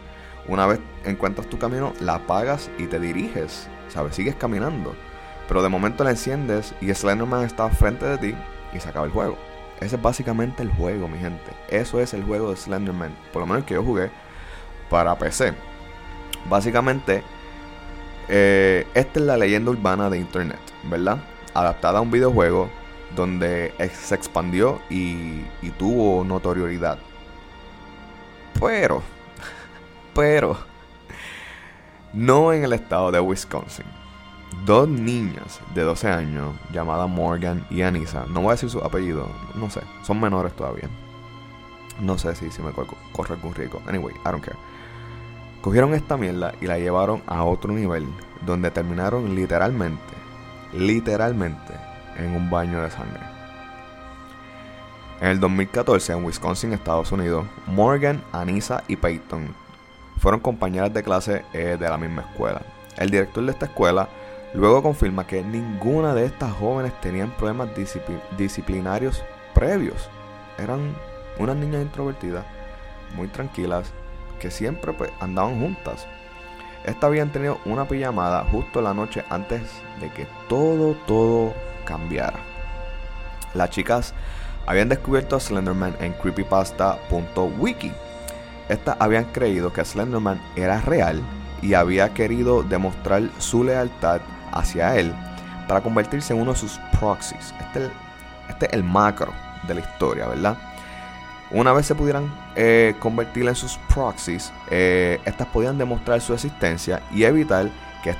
Una 0.48 0.66
vez 0.66 0.80
encuentras 1.04 1.48
tu 1.48 1.58
camino, 1.58 1.92
la 2.00 2.16
apagas 2.16 2.70
y 2.78 2.86
te 2.86 2.98
diriges, 2.98 3.68
¿sabes? 3.92 4.14
Sigues 4.14 4.34
caminando. 4.34 4.94
Pero 5.48 5.62
de 5.62 5.68
momento 5.68 6.04
la 6.04 6.10
enciendes 6.10 6.74
y 6.80 6.92
Slenderman 6.92 7.44
está 7.44 7.68
frente 7.68 8.06
de 8.06 8.18
ti 8.18 8.34
y 8.72 8.80
se 8.80 8.88
acaba 8.88 9.06
el 9.06 9.12
juego. 9.12 9.36
Ese 9.80 9.96
es 9.96 10.02
básicamente 10.02 10.62
el 10.62 10.70
juego, 10.72 11.08
mi 11.08 11.18
gente. 11.18 11.50
Eso 11.68 12.00
es 12.00 12.14
el 12.14 12.24
juego 12.24 12.50
de 12.50 12.56
Slenderman. 12.56 13.14
Por 13.32 13.42
lo 13.42 13.46
menos 13.46 13.64
que 13.64 13.74
yo 13.74 13.82
jugué 13.82 14.10
para 14.88 15.18
PC. 15.18 15.52
Básicamente, 16.48 17.22
eh, 18.28 18.86
esta 18.94 19.18
es 19.18 19.26
la 19.26 19.36
leyenda 19.36 19.70
urbana 19.70 20.08
de 20.08 20.18
Internet, 20.18 20.60
¿verdad? 20.84 21.18
Adaptada 21.54 21.98
a 21.98 22.02
un 22.02 22.10
videojuego 22.10 22.70
donde 23.14 23.74
se 23.92 24.14
expandió 24.14 24.80
y, 24.88 25.44
y 25.60 25.70
tuvo 25.78 26.24
notoriedad. 26.24 26.98
Pero, 28.60 29.02
pero, 30.14 30.71
no 32.12 32.52
en 32.52 32.64
el 32.64 32.72
estado 32.72 33.10
de 33.10 33.20
Wisconsin. 33.20 33.86
Dos 34.66 34.86
niñas 34.88 35.60
de 35.74 35.82
12 35.82 36.08
años, 36.10 36.54
llamadas 36.72 37.08
Morgan 37.08 37.64
y 37.70 37.82
Anissa, 37.82 38.26
no 38.28 38.40
voy 38.42 38.48
a 38.50 38.52
decir 38.52 38.68
su 38.68 38.78
apellido, 38.80 39.26
no 39.54 39.70
sé, 39.70 39.80
son 40.02 40.20
menores 40.20 40.52
todavía. 40.54 40.88
No 42.00 42.18
sé 42.18 42.34
si, 42.34 42.46
me 42.62 42.72
co- 42.72 42.86
corre 43.12 43.34
algún 43.34 43.54
rico. 43.54 43.80
Anyway, 43.86 44.14
I 44.14 44.30
don't 44.30 44.44
care. 44.44 44.56
Cogieron 45.62 45.94
esta 45.94 46.16
mierda 46.16 46.52
y 46.60 46.66
la 46.66 46.78
llevaron 46.78 47.22
a 47.26 47.44
otro 47.44 47.72
nivel, 47.72 48.06
donde 48.44 48.70
terminaron 48.70 49.34
literalmente, 49.34 50.14
literalmente, 50.72 51.72
en 52.16 52.34
un 52.34 52.50
baño 52.50 52.82
de 52.82 52.90
sangre. 52.90 53.20
En 55.20 55.28
el 55.28 55.40
2014, 55.40 56.12
en 56.14 56.24
Wisconsin, 56.24 56.72
Estados 56.72 57.12
Unidos, 57.12 57.46
Morgan, 57.66 58.22
Anissa 58.32 58.82
y 58.88 58.96
Peyton 58.96 59.54
fueron 60.22 60.38
compañeras 60.38 60.94
de 60.94 61.02
clase 61.02 61.44
eh, 61.52 61.76
de 61.78 61.88
la 61.88 61.98
misma 61.98 62.22
escuela. 62.22 62.62
El 62.96 63.10
director 63.10 63.44
de 63.44 63.50
esta 63.50 63.66
escuela 63.66 64.08
luego 64.54 64.80
confirma 64.80 65.26
que 65.26 65.42
ninguna 65.42 66.14
de 66.14 66.26
estas 66.26 66.52
jóvenes 66.52 66.92
tenían 67.00 67.32
problemas 67.32 67.70
discipli- 67.74 68.20
disciplinarios 68.38 69.24
previos. 69.52 70.08
Eran 70.58 70.94
unas 71.40 71.56
niñas 71.56 71.82
introvertidas, 71.82 72.44
muy 73.16 73.26
tranquilas, 73.26 73.92
que 74.38 74.52
siempre 74.52 74.92
pues, 74.92 75.10
andaban 75.18 75.58
juntas. 75.58 76.06
Estas 76.84 77.02
habían 77.02 77.32
tenido 77.32 77.58
una 77.64 77.88
pijamada 77.88 78.44
justo 78.44 78.80
la 78.80 78.94
noche 78.94 79.24
antes 79.28 79.62
de 80.00 80.08
que 80.10 80.28
todo, 80.48 80.94
todo 81.08 81.52
cambiara. 81.84 82.38
Las 83.54 83.70
chicas 83.70 84.14
habían 84.66 84.88
descubierto 84.88 85.34
a 85.34 85.40
Slenderman 85.40 85.96
en 85.98 86.12
creepypasta.wiki. 86.12 87.90
Estas 88.72 88.96
habían 89.00 89.24
creído 89.26 89.72
que 89.72 89.84
Slenderman 89.84 90.40
era 90.56 90.80
real 90.80 91.20
y 91.60 91.74
había 91.74 92.14
querido 92.14 92.62
demostrar 92.62 93.22
su 93.38 93.64
lealtad 93.64 94.20
hacia 94.50 94.96
él 94.96 95.12
para 95.68 95.82
convertirse 95.82 96.32
en 96.32 96.40
uno 96.40 96.52
de 96.52 96.58
sus 96.58 96.80
proxies. 96.98 97.54
Este, 97.60 97.84
es 97.84 97.84
el- 97.84 97.92
este 98.48 98.82
macro 98.82 99.32
de 99.68 99.74
la 99.74 99.80
historia, 99.80 100.26
¿verdad? 100.26 100.56
Una 101.50 101.72
vez 101.72 101.84
se 101.86 101.94
pudieran 101.94 102.32
eh, 102.56 102.94
convertir 102.98 103.46
en 103.46 103.54
sus 103.54 103.78
proxies, 103.92 104.52
eh, 104.70 105.20
estas 105.26 105.46
podían 105.48 105.76
demostrar 105.76 106.20
su 106.20 106.32
existencia 106.32 107.02
y 107.10 107.24
evitar 107.24 107.68
que, 108.02 108.14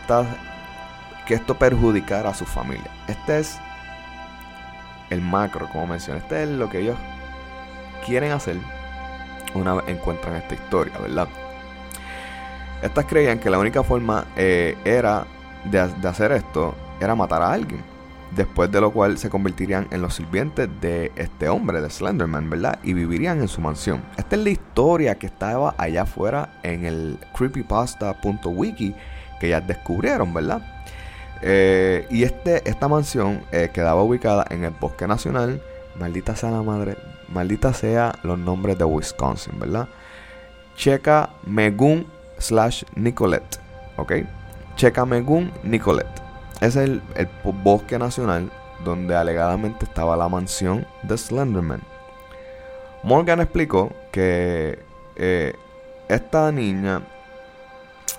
que 1.27 1.35
esto 1.35 1.55
perjudicara 1.59 2.29
a 2.31 2.35
su 2.35 2.45
familia. 2.45 2.91
Este 3.09 3.41
es 3.41 3.59
el 5.09 5.21
macro, 5.23 5.69
como 5.71 5.87
mencioné. 5.87 6.19
Este 6.19 6.43
es 6.43 6.49
lo 6.51 6.69
que 6.69 6.81
ellos 6.81 6.97
quieren 8.07 8.33
hacer 8.33 8.57
una 9.55 9.75
vez 9.75 9.85
encuentran 9.89 10.37
esta 10.37 10.55
historia, 10.55 10.93
¿verdad? 10.99 11.29
Estas 12.83 13.05
creían 13.07 13.39
que 13.39 13.49
la 13.49 13.59
única 13.59 13.83
forma 13.83 14.27
eh, 14.37 14.77
era 14.85 15.25
de, 15.65 15.79
hacer 15.81 16.33
esto 16.33 16.75
era 17.01 17.15
matar 17.15 17.43
a 17.43 17.53
alguien. 17.53 17.83
Después 18.35 18.73
de 18.73 18.81
lo 18.81 18.91
cual 18.93 19.19
se 19.19 19.29
convertirían 19.29 19.89
en 19.91 20.01
los 20.01 20.15
sirvientes 20.15 20.69
de 20.81 21.13
este 21.17 21.49
hombre, 21.49 21.83
de 21.83 21.91
Slenderman, 21.91 22.49
¿verdad? 22.49 22.79
Y 22.83 22.95
vivirían 22.95 23.41
en 23.41 23.49
su 23.49 23.61
mansión. 23.61 24.03
Esta 24.17 24.37
es 24.37 24.43
la 24.43 24.51
historia 24.51 25.17
que 25.17 25.27
estaba 25.27 25.75
allá 25.77 26.03
afuera 26.03 26.55
en 26.63 26.87
el 26.87 27.19
creepypasta.wiki 27.37 28.95
que 29.39 29.49
ya 29.51 29.61
descubrieron, 29.61 30.33
¿verdad? 30.33 30.63
Eh, 31.43 32.07
y 32.09 32.23
este, 32.23 32.69
esta 32.69 32.89
mansión 32.89 33.43
eh, 33.53 33.71
quedaba 33.73 34.03
ubicada 34.03 34.47
en 34.49 34.65
el 34.65 34.71
Bosque 34.71 35.07
Nacional. 35.07 35.61
Maldita 35.99 36.35
sea 36.35 36.51
la 36.51 36.63
madre. 36.63 36.97
Maldita 37.33 37.73
sea 37.73 38.15
los 38.23 38.39
nombres 38.39 38.79
de 38.79 38.85
Wisconsin, 38.85 39.59
¿verdad? 39.59 39.89
Checa 40.77 41.31
Megun 41.45 42.07
slash 42.39 42.85
Nicolette. 42.95 43.59
¿Ok? 43.97 44.13
Checa 44.77 45.05
Megun 45.05 45.53
Nicolette. 45.63 46.23
Es 46.61 46.77
el, 46.77 47.03
el 47.17 47.29
bosque 47.43 47.99
nacional 47.99 48.51
donde 48.85 49.15
alegadamente 49.17 49.85
estaba 49.85 50.17
la 50.17 50.29
mansión 50.29 50.87
de 51.03 51.17
Slenderman. 51.17 51.83
Morgan 53.03 53.41
explicó 53.41 53.93
que 54.13 54.79
eh, 55.17 55.55
esta 56.09 56.53
niña 56.53 57.03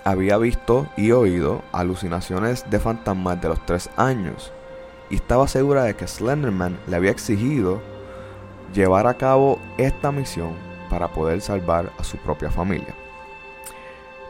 había 0.04 0.38
visto 0.38 0.88
y 0.98 1.12
oído 1.12 1.62
alucinaciones 1.72 2.70
de 2.70 2.80
fantasmas 2.80 3.42
de 3.42 3.50
los 3.50 3.66
tres 3.66 3.90
años 3.96 4.52
y 5.10 5.16
estaba 5.16 5.48
segura 5.48 5.84
de 5.84 5.96
que 5.96 6.08
Slenderman 6.08 6.78
le 6.88 6.96
había 6.96 7.12
exigido 7.12 7.82
llevar 8.74 9.08
a 9.08 9.14
cabo 9.16 9.60
esta 9.78 10.12
misión 10.12 10.52
para 10.90 11.08
poder 11.08 11.42
salvar 11.42 11.92
a 11.98 12.04
su 12.04 12.18
propia 12.18 12.50
familia. 12.50 12.94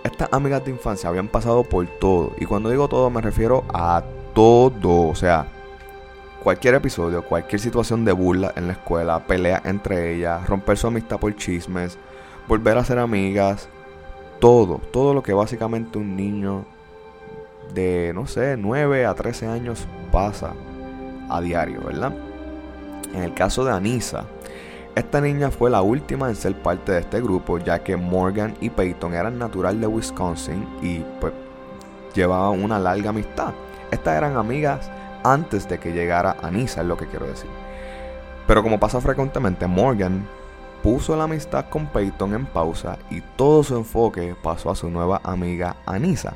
Estas 0.04 0.30
amigas 0.32 0.64
de 0.66 0.72
infancia 0.72 1.10
habían 1.10 1.28
pasado 1.28 1.64
por 1.64 1.88
todo 1.88 2.34
y 2.38 2.46
cuando 2.46 2.70
digo 2.70 2.88
todo 2.88 3.10
me 3.10 3.22
refiero 3.22 3.64
a 3.74 4.04
todo, 4.34 5.08
o 5.08 5.16
sea, 5.16 5.48
cualquier 6.44 6.76
episodio, 6.76 7.24
cualquier 7.24 7.62
situación 7.62 8.04
de 8.04 8.12
burla 8.12 8.54
en 8.56 8.68
la 8.68 8.74
escuela, 8.74 9.26
pelea 9.26 9.62
entre 9.64 10.14
ellas, 10.14 10.46
romper 10.48 10.78
su 10.78 10.88
amistad 10.88 11.20
por 11.20 11.34
chismes, 11.36 11.98
volver 12.48 12.78
a 12.78 12.84
ser 12.84 13.00
amigas, 13.00 13.70
todo, 14.40 14.82
todo 14.92 15.14
lo 15.14 15.24
que 15.24 15.34
básicamente 15.34 15.98
un 15.98 16.18
niño 16.18 16.66
de, 17.74 18.12
no 18.14 18.28
sé, 18.28 18.58
9 18.58 19.06
a 19.06 19.14
13 19.14 19.48
años 19.48 19.88
pasa 20.12 20.54
a 21.30 21.40
diario, 21.40 21.82
¿verdad? 21.82 22.14
En 23.13 23.24
el 23.24 23.34
caso 23.34 23.63
de 23.63 23.72
Anissa, 23.72 24.25
esta 24.96 25.22
niña 25.22 25.50
fue 25.50 25.70
la 25.70 25.82
última 25.82 26.29
en 26.29 26.36
ser 26.36 26.55
parte 26.62 26.91
de 26.91 27.00
este 27.00 27.22
grupo, 27.22 27.58
ya 27.58 27.84
que 27.84 27.96
Morgan 27.96 28.55
y 28.62 28.70
Peyton 28.70 29.13
eran 29.13 29.39
natural 29.39 29.79
de 29.79 29.88
Wisconsin 29.88 30.67
y 30.82 31.00
pues 31.20 31.34
llevaban 32.13 32.63
una 32.63 32.79
larga 32.79 33.10
amistad. 33.10 33.53
Estas 33.91 34.17
eran 34.17 34.38
amigas 34.38 34.89
antes 35.24 35.67
de 35.67 35.79
que 35.79 35.93
llegara 35.93 36.38
Anissa, 36.41 36.82
es 36.82 36.88
lo 36.88 36.98
que 36.98 37.08
quiero 37.08 37.25
decir. 37.25 37.50
Pero 38.46 38.62
como 38.62 38.79
pasa 38.79 39.00
frecuentemente, 39.00 39.67
Morgan 39.67 40.27
puso 40.84 41.15
la 41.15 41.24
amistad 41.24 41.65
con 41.70 41.88
Peyton 41.88 42.34
en 42.34 42.46
pausa 42.46 42.98
y 43.10 43.22
todo 43.38 43.63
su 43.63 43.77
enfoque 43.77 44.36
pasó 44.43 44.70
a 44.70 44.75
su 44.75 44.89
nueva 44.89 45.22
amiga 45.24 45.77
Anissa. 45.86 46.36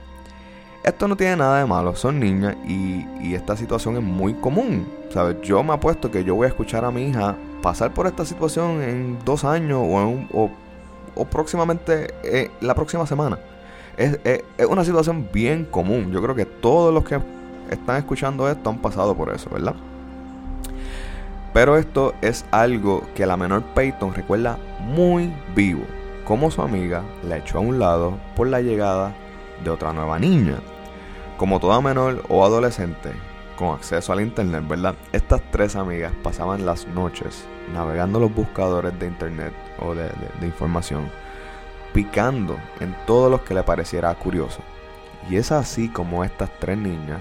Esto 0.88 1.06
no 1.10 1.18
tiene 1.18 1.36
nada 1.36 1.60
de 1.60 1.66
malo, 1.66 1.98
son 1.98 2.18
niñas 2.18 2.56
y, 2.66 3.34
esta 3.34 3.58
situación 3.58 3.98
es 3.98 4.02
muy 4.04 4.34
común. 4.36 4.88
¿sabes? 5.10 5.36
Yo 5.42 5.62
me 5.62 5.74
apuesto 5.74 6.10
que 6.10 6.24
yo 6.24 6.34
voy 6.36 6.46
a 6.46 6.48
escuchar 6.48 6.86
a 6.86 6.92
mi 6.92 7.10
hija 7.10 7.36
pasar 7.62 7.94
por 7.94 8.08
esta 8.08 8.24
situación 8.24 8.82
en 8.82 9.20
dos 9.26 9.44
años 9.44 9.82
o, 9.84 10.02
en 10.02 10.30
o, 10.34 11.26
próximamente 11.26 12.14
eh, 12.24 12.52
la 12.62 12.74
próxima 12.74 13.06
semana. 13.06 13.38
Es- 13.98 14.18
es 14.24 14.66
una 14.66 14.86
situación 14.86 15.28
bien 15.34 15.66
común. 15.66 16.10
Yo 16.14 16.22
creo 16.22 16.36
que 16.36 16.46
todos 16.46 16.94
los 16.94 17.04
que 17.04 17.20
están 17.70 17.98
escuchando 17.98 18.50
esto 18.50 18.70
han 18.70 18.78
pasado 18.78 19.14
por 19.14 19.36
eso, 19.36 19.50
¿verdad? 19.50 19.76
Pero 21.54 21.76
esto 21.76 22.14
es 22.22 22.46
algo 22.52 23.02
que 23.14 23.26
la 23.26 23.36
menor 23.36 23.62
Peyton 23.76 24.14
recuerda 24.14 24.58
muy 24.80 25.34
vivo, 25.54 25.84
como 26.24 26.50
su 26.50 26.62
amiga 26.62 27.04
la 27.28 27.40
echó 27.40 27.58
a 27.58 27.62
un 27.62 27.78
lado 27.78 28.18
por 28.38 28.48
la 28.48 28.62
llegada 28.62 29.14
de 29.66 29.70
otra 29.70 29.92
nueva 29.92 30.18
niña. 30.18 30.56
Como 31.38 31.60
toda 31.60 31.82
menor 31.82 32.24
o 32.30 32.44
adolescente 32.44 33.12
con 33.58 33.76
acceso 33.76 34.14
al 34.14 34.22
internet, 34.22 34.64
¿verdad? 34.68 34.96
Estas 35.12 35.42
tres 35.52 35.76
amigas 35.76 36.14
pasaban 36.24 36.66
las 36.66 36.88
noches 36.88 37.46
navegando 37.74 38.20
los 38.20 38.34
buscadores 38.34 38.98
de 39.00 39.08
internet 39.08 39.54
o 39.80 39.94
de, 39.94 40.10
información, 40.42 41.12
picando 41.94 42.58
en 42.80 42.96
todo 43.06 43.30
lo 43.30 43.44
que 43.44 43.54
le 43.54 43.64
pareciera 43.64 44.14
curioso. 44.16 44.62
Y 45.30 45.36
es 45.36 45.52
así 45.52 45.90
como 45.90 46.24
estas 46.24 46.50
tres 46.60 46.78
niñas 46.78 47.20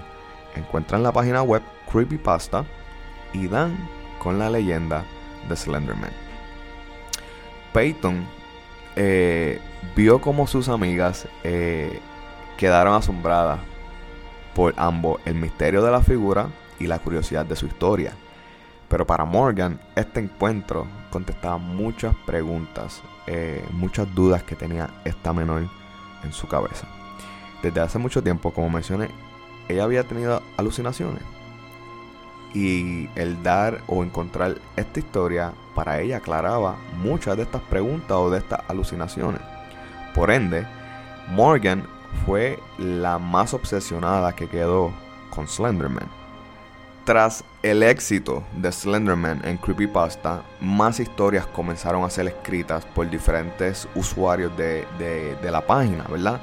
encuentran 0.54 1.02
la 1.02 1.12
página 1.12 1.42
web 1.42 1.62
Creepypasta 1.90 2.64
y 3.32 3.48
dan 3.48 3.76
con 4.18 4.38
la 4.38 4.48
leyenda 4.48 5.04
de 5.48 5.56
Slenderman. 5.56 6.12
Peyton 7.72 8.26
eh, 8.94 9.60
vio 9.94 10.20
como 10.20 10.46
sus 10.46 10.68
amigas 10.68 11.28
eh, 11.44 12.00
quedaron 12.56 12.94
asombradas 12.94 13.58
por 14.56 14.72
ambos 14.78 15.20
el 15.26 15.34
misterio 15.34 15.82
de 15.82 15.90
la 15.90 16.00
figura 16.00 16.48
y 16.80 16.86
la 16.86 16.98
curiosidad 16.98 17.44
de 17.44 17.56
su 17.56 17.66
historia. 17.66 18.14
Pero 18.88 19.06
para 19.06 19.26
Morgan, 19.26 19.78
este 19.94 20.18
encuentro 20.20 20.86
contestaba 21.10 21.58
muchas 21.58 22.14
preguntas, 22.24 23.02
eh, 23.26 23.62
muchas 23.72 24.12
dudas 24.14 24.42
que 24.44 24.56
tenía 24.56 24.88
esta 25.04 25.34
menor 25.34 25.68
en 26.24 26.32
su 26.32 26.48
cabeza. 26.48 26.88
Desde 27.62 27.82
hace 27.82 27.98
mucho 27.98 28.22
tiempo, 28.22 28.50
como 28.50 28.70
mencioné, 28.70 29.10
ella 29.68 29.84
había 29.84 30.04
tenido 30.04 30.42
alucinaciones. 30.56 31.22
Y 32.54 33.10
el 33.14 33.42
dar 33.42 33.82
o 33.88 34.02
encontrar 34.02 34.56
esta 34.76 35.00
historia 35.00 35.52
para 35.74 36.00
ella 36.00 36.16
aclaraba 36.16 36.76
muchas 37.02 37.36
de 37.36 37.42
estas 37.42 37.60
preguntas 37.60 38.16
o 38.16 38.30
de 38.30 38.38
estas 38.38 38.60
alucinaciones. 38.68 39.42
Por 40.14 40.30
ende, 40.30 40.66
Morgan 41.28 41.86
fue 42.24 42.58
la 42.78 43.18
más 43.18 43.54
obsesionada 43.54 44.34
que 44.34 44.48
quedó 44.48 44.92
con 45.30 45.46
Slenderman. 45.46 46.08
Tras 47.04 47.44
el 47.62 47.84
éxito 47.84 48.42
de 48.56 48.72
Slenderman 48.72 49.40
en 49.44 49.58
Creepypasta, 49.58 50.42
más 50.60 50.98
historias 50.98 51.46
comenzaron 51.46 52.02
a 52.04 52.10
ser 52.10 52.26
escritas 52.26 52.84
por 52.84 53.08
diferentes 53.08 53.86
usuarios 53.94 54.56
de, 54.56 54.84
de- 54.98 55.50
la 55.50 55.64
página, 55.64 56.04
¿verdad? 56.10 56.40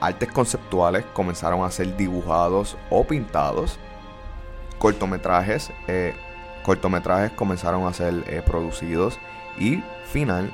Artes 0.00 0.30
conceptuales 0.32 1.04
comenzaron 1.12 1.64
a 1.64 1.70
ser 1.70 1.96
dibujados 1.96 2.76
o 2.90 3.04
pintados. 3.04 3.78
Cortometrajes, 4.78 5.70
eh, 5.86 6.14
cortometrajes 6.64 7.30
comenzaron 7.32 7.86
a 7.86 7.92
ser 7.92 8.24
eh, 8.26 8.42
producidos. 8.44 9.18
Y 9.58 9.82
final, 10.10 10.52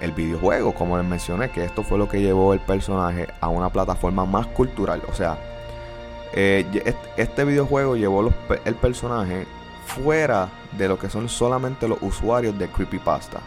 el 0.00 0.12
videojuego, 0.12 0.74
como 0.74 0.98
les 0.98 1.06
mencioné, 1.06 1.50
que 1.50 1.64
esto 1.64 1.82
fue 1.82 1.98
lo 1.98 2.08
que 2.08 2.20
llevó 2.20 2.52
el 2.52 2.60
personaje 2.60 3.28
a 3.40 3.48
una 3.48 3.70
plataforma 3.70 4.24
más 4.24 4.46
cultural. 4.48 5.02
O 5.08 5.14
sea, 5.14 5.38
eh, 6.32 6.66
este 7.16 7.44
videojuego 7.44 7.96
llevó 7.96 8.22
los 8.22 8.34
el 8.64 8.74
personaje 8.74 9.46
fuera 9.86 10.48
de 10.76 10.88
lo 10.88 10.98
que 10.98 11.08
son 11.08 11.28
solamente 11.28 11.88
los 11.88 11.98
usuarios 12.00 12.58
de 12.58 12.68
Creepypasta. 12.68 13.40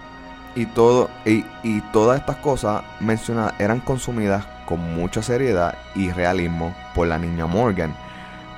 Y, 0.55 0.65
todo, 0.65 1.09
y, 1.25 1.45
y 1.63 1.81
todas 1.93 2.19
estas 2.19 2.37
cosas 2.37 2.81
mencionadas 2.99 3.53
eran 3.59 3.79
consumidas 3.81 4.45
con 4.65 4.79
mucha 4.95 5.21
seriedad 5.21 5.77
y 5.95 6.11
realismo 6.11 6.75
por 6.95 7.07
la 7.07 7.19
niña 7.19 7.45
Morgan. 7.45 7.95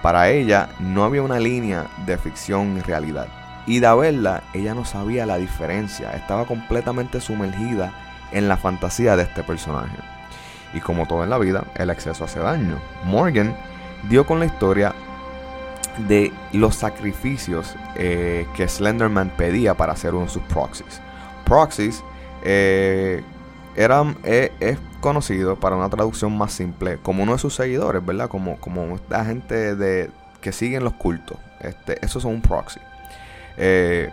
Para 0.01 0.29
ella 0.29 0.69
no 0.79 1.03
había 1.03 1.21
una 1.21 1.39
línea 1.39 1.87
de 2.05 2.17
ficción 2.17 2.77
y 2.77 2.81
realidad. 2.81 3.27
Y 3.65 3.79
de 3.79 3.95
verla, 3.95 4.43
ella 4.53 4.73
no 4.73 4.85
sabía 4.85 5.25
la 5.25 5.37
diferencia. 5.37 6.11
Estaba 6.13 6.45
completamente 6.45 7.21
sumergida 7.21 7.93
en 8.31 8.47
la 8.47 8.57
fantasía 8.57 9.15
de 9.15 9.23
este 9.23 9.43
personaje. 9.43 9.97
Y 10.73 10.79
como 10.79 11.05
todo 11.05 11.23
en 11.23 11.29
la 11.29 11.37
vida, 11.37 11.65
el 11.75 11.89
exceso 11.89 12.23
hace 12.23 12.39
daño. 12.39 12.79
Morgan 13.03 13.55
dio 14.09 14.25
con 14.25 14.39
la 14.39 14.45
historia 14.45 14.95
de 16.07 16.31
los 16.53 16.75
sacrificios 16.75 17.75
eh, 17.95 18.47
que 18.55 18.67
Slenderman 18.67 19.29
pedía 19.29 19.75
para 19.75 19.93
hacer 19.93 20.13
uno 20.15 20.25
de 20.25 20.31
sus 20.31 20.43
proxies. 20.43 21.01
Proxies 21.45 22.03
eh, 22.43 23.23
eran, 23.75 24.17
eh, 24.23 24.51
es 24.59 24.79
conocido 25.01 25.59
para 25.59 25.75
una 25.75 25.89
traducción 25.89 26.37
más 26.37 26.53
simple 26.53 26.97
como 27.01 27.23
uno 27.23 27.33
de 27.33 27.39
sus 27.39 27.55
seguidores, 27.55 28.05
¿verdad? 28.05 28.29
Como, 28.29 28.57
como 28.57 28.95
esta 28.95 29.25
gente 29.25 29.75
de, 29.75 30.09
que 30.39 30.51
siguen 30.51 30.83
los 30.83 30.93
cultos. 30.93 31.37
Este, 31.59 32.03
esos 32.03 32.23
son 32.23 32.35
un 32.35 32.41
proxy. 32.41 32.79
Eh, 33.57 34.11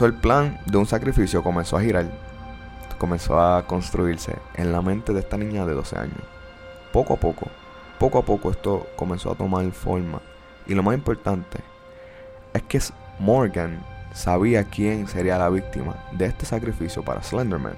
el 0.00 0.14
plan 0.14 0.58
de 0.66 0.78
un 0.78 0.86
sacrificio 0.86 1.42
comenzó 1.42 1.76
a 1.76 1.82
girar, 1.82 2.06
comenzó 2.98 3.40
a 3.40 3.66
construirse 3.66 4.34
en 4.54 4.72
la 4.72 4.82
mente 4.82 5.12
de 5.12 5.20
esta 5.20 5.36
niña 5.36 5.66
de 5.66 5.74
12 5.74 5.98
años. 5.98 6.22
Poco 6.92 7.14
a 7.14 7.16
poco, 7.16 7.48
poco 7.98 8.18
a 8.18 8.22
poco 8.22 8.50
esto 8.50 8.86
comenzó 8.96 9.32
a 9.32 9.34
tomar 9.34 9.70
forma. 9.72 10.20
Y 10.66 10.74
lo 10.74 10.82
más 10.82 10.94
importante 10.94 11.58
es 12.54 12.62
que 12.62 12.80
Morgan 13.18 13.84
sabía 14.12 14.64
quién 14.64 15.06
sería 15.06 15.38
la 15.38 15.48
víctima 15.48 15.96
de 16.12 16.26
este 16.26 16.46
sacrificio 16.46 17.02
para 17.04 17.22
Slenderman. 17.22 17.76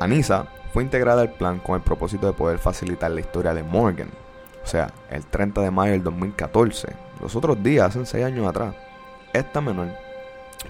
Anissa 0.00 0.46
fue 0.72 0.82
integrada 0.82 1.22
al 1.22 1.32
plan 1.32 1.58
con 1.58 1.76
el 1.76 1.82
propósito 1.82 2.26
de 2.26 2.32
poder 2.32 2.58
facilitar 2.58 3.10
la 3.10 3.20
historia 3.20 3.54
de 3.54 3.62
Morgan. 3.62 4.10
O 4.64 4.66
sea, 4.66 4.92
el 5.10 5.24
30 5.26 5.60
de 5.60 5.70
mayo 5.70 5.92
del 5.92 6.04
2014, 6.04 6.88
los 7.20 7.34
otros 7.36 7.62
días, 7.62 7.88
hace 7.88 8.06
6 8.06 8.24
años 8.24 8.46
atrás, 8.46 8.74
esta 9.32 9.60
menor, 9.60 9.88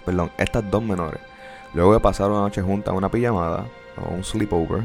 perdón, 0.05 0.31
estas 0.39 0.69
dos 0.71 0.83
menores, 0.83 1.21
luego 1.75 1.95
de 1.95 2.01
pasar 2.01 2.31
una 2.31 2.41
noche 2.41 2.63
juntas 2.63 2.93
en 2.93 2.99
una 2.99 3.11
pijamada 3.11 3.67
o 3.97 4.15
un 4.15 4.25
sleepover, 4.25 4.85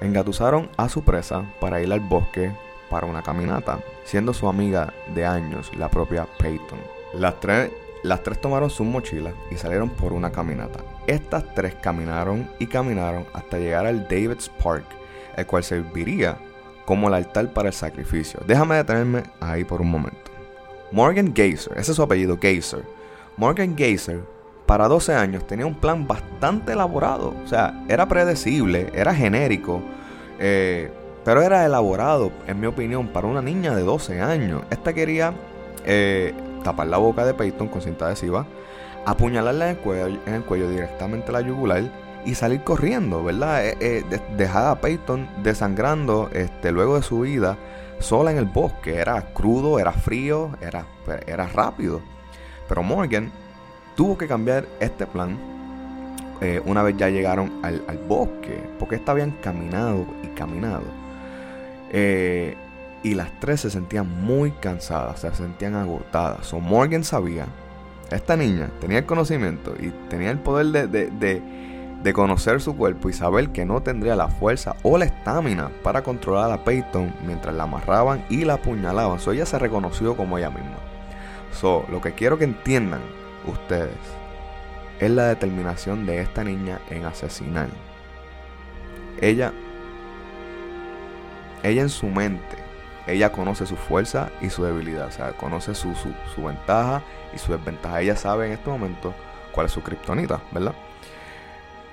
engatusaron 0.00 0.68
a 0.76 0.88
su 0.88 1.02
presa 1.04 1.44
para 1.60 1.80
ir 1.80 1.92
al 1.92 2.00
bosque 2.00 2.52
para 2.90 3.06
una 3.06 3.22
caminata, 3.22 3.78
siendo 4.04 4.34
su 4.34 4.48
amiga 4.48 4.92
de 5.14 5.24
años 5.24 5.70
la 5.76 5.88
propia 5.88 6.26
Peyton. 6.38 6.78
Las 7.14 7.40
tres, 7.40 7.70
las 8.02 8.22
tres 8.22 8.40
tomaron 8.40 8.68
sus 8.68 8.86
mochilas 8.86 9.34
y 9.50 9.56
salieron 9.56 9.90
por 9.90 10.12
una 10.12 10.32
caminata. 10.32 10.80
Estas 11.06 11.54
tres 11.54 11.74
caminaron 11.76 12.50
y 12.58 12.66
caminaron 12.66 13.24
hasta 13.32 13.58
llegar 13.58 13.86
al 13.86 14.02
David's 14.08 14.48
Park, 14.48 14.84
el 15.36 15.46
cual 15.46 15.64
serviría 15.64 16.36
como 16.84 17.08
el 17.08 17.14
altar 17.14 17.52
para 17.52 17.68
el 17.68 17.74
sacrificio. 17.74 18.40
Déjame 18.46 18.76
detenerme 18.76 19.22
ahí 19.40 19.64
por 19.64 19.80
un 19.80 19.90
momento. 19.90 20.31
Morgan 20.92 21.34
Geyser, 21.34 21.72
ese 21.78 21.92
es 21.92 21.96
su 21.96 22.02
apellido, 22.02 22.38
Geyser. 22.40 22.84
Morgan 23.36 23.76
Geyser, 23.76 24.20
para 24.66 24.88
12 24.88 25.14
años, 25.14 25.46
tenía 25.46 25.66
un 25.66 25.74
plan 25.74 26.06
bastante 26.06 26.72
elaborado. 26.72 27.34
O 27.44 27.48
sea, 27.48 27.82
era 27.88 28.06
predecible, 28.06 28.90
era 28.94 29.14
genérico, 29.14 29.82
eh, 30.38 30.90
pero 31.24 31.42
era 31.42 31.64
elaborado, 31.64 32.30
en 32.46 32.60
mi 32.60 32.66
opinión, 32.66 33.08
para 33.08 33.26
una 33.26 33.40
niña 33.42 33.74
de 33.74 33.82
12 33.82 34.20
años. 34.20 34.62
Esta 34.70 34.92
quería 34.92 35.32
eh, 35.84 36.34
tapar 36.62 36.86
la 36.88 36.98
boca 36.98 37.24
de 37.24 37.34
Peyton 37.34 37.68
con 37.68 37.80
cinta 37.80 38.06
adhesiva, 38.06 38.46
apuñalarla 39.06 39.70
en 39.70 39.76
el 39.76 39.82
cuello, 39.82 40.18
en 40.26 40.34
el 40.34 40.42
cuello 40.44 40.68
directamente 40.68 41.30
a 41.30 41.32
la 41.32 41.40
yugular 41.40 41.82
y 42.24 42.34
salir 42.34 42.62
corriendo, 42.62 43.24
¿verdad? 43.24 43.66
Eh, 43.66 43.76
eh, 43.80 44.04
de- 44.08 44.20
dejar 44.36 44.66
a 44.66 44.80
Peyton 44.80 45.28
desangrando 45.42 46.28
este, 46.32 46.70
luego 46.70 46.96
de 46.96 47.02
su 47.02 47.20
vida 47.20 47.56
sola 47.98 48.30
en 48.30 48.38
el 48.38 48.46
bosque. 48.46 48.96
Era 48.96 49.32
crudo, 49.32 49.78
era 49.78 49.92
frío, 49.92 50.50
era, 50.60 50.86
era 51.26 51.46
rápido. 51.46 52.00
Pero 52.68 52.82
Morgan 52.82 53.30
tuvo 53.96 54.16
que 54.16 54.26
cambiar 54.26 54.66
este 54.80 55.06
plan 55.06 55.38
eh, 56.42 56.60
una 56.66 56.82
vez 56.82 56.96
ya 56.96 57.08
llegaron 57.08 57.60
al, 57.62 57.84
al 57.86 57.98
bosque, 57.98 58.60
porque 58.80 58.96
esta 58.96 59.12
habían 59.12 59.30
caminado 59.30 60.04
y 60.24 60.26
caminado. 60.28 60.82
Eh, 61.90 62.56
y 63.04 63.14
las 63.14 63.38
tres 63.38 63.60
se 63.60 63.70
sentían 63.70 64.08
muy 64.24 64.50
cansadas, 64.50 65.20
se 65.20 65.32
sentían 65.34 65.76
agotadas. 65.76 66.46
So 66.46 66.58
Morgan 66.58 67.04
sabía, 67.04 67.46
esta 68.10 68.36
niña 68.36 68.70
tenía 68.80 68.98
el 68.98 69.06
conocimiento 69.06 69.76
y 69.78 69.90
tenía 70.08 70.32
el 70.32 70.40
poder 70.40 70.66
de, 70.66 70.88
de, 70.88 71.10
de, 71.10 71.42
de 72.02 72.12
conocer 72.12 72.60
su 72.60 72.76
cuerpo 72.76 73.08
y 73.08 73.12
saber 73.12 73.50
que 73.50 73.64
no 73.64 73.82
tendría 73.82 74.16
la 74.16 74.28
fuerza 74.28 74.74
o 74.82 74.98
la 74.98 75.04
estamina 75.04 75.70
para 75.82 76.02
controlar 76.02 76.50
a 76.50 76.64
Peyton 76.64 77.14
mientras 77.24 77.54
la 77.54 77.64
amarraban 77.64 78.24
y 78.28 78.44
la 78.44 78.54
apuñalaban. 78.54 79.20
So 79.20 79.32
ella 79.32 79.46
se 79.46 79.58
reconoció 79.58 80.16
como 80.16 80.38
ella 80.38 80.50
misma. 80.50 80.78
So, 81.52 81.84
lo 81.90 82.00
que 82.00 82.12
quiero 82.12 82.38
que 82.38 82.44
entiendan 82.44 83.02
ustedes 83.46 83.94
es 84.98 85.10
la 85.10 85.26
determinación 85.26 86.06
de 86.06 86.20
esta 86.20 86.44
niña 86.44 86.80
en 86.90 87.04
asesinar. 87.04 87.68
Ella, 89.20 89.52
ella 91.62 91.82
en 91.82 91.88
su 91.88 92.06
mente, 92.06 92.56
ella 93.06 93.30
conoce 93.30 93.66
su 93.66 93.76
fuerza 93.76 94.30
y 94.40 94.48
su 94.48 94.64
debilidad, 94.64 95.08
o 95.08 95.10
sea, 95.10 95.32
conoce 95.32 95.74
su, 95.74 95.94
su, 95.94 96.12
su 96.34 96.44
ventaja 96.44 97.02
y 97.34 97.38
su 97.38 97.52
desventaja. 97.52 98.00
Ella 98.00 98.16
sabe 98.16 98.46
en 98.46 98.52
este 98.52 98.70
momento 98.70 99.14
cuál 99.52 99.66
es 99.66 99.72
su 99.72 99.82
kriptonita, 99.82 100.40
¿verdad? 100.52 100.74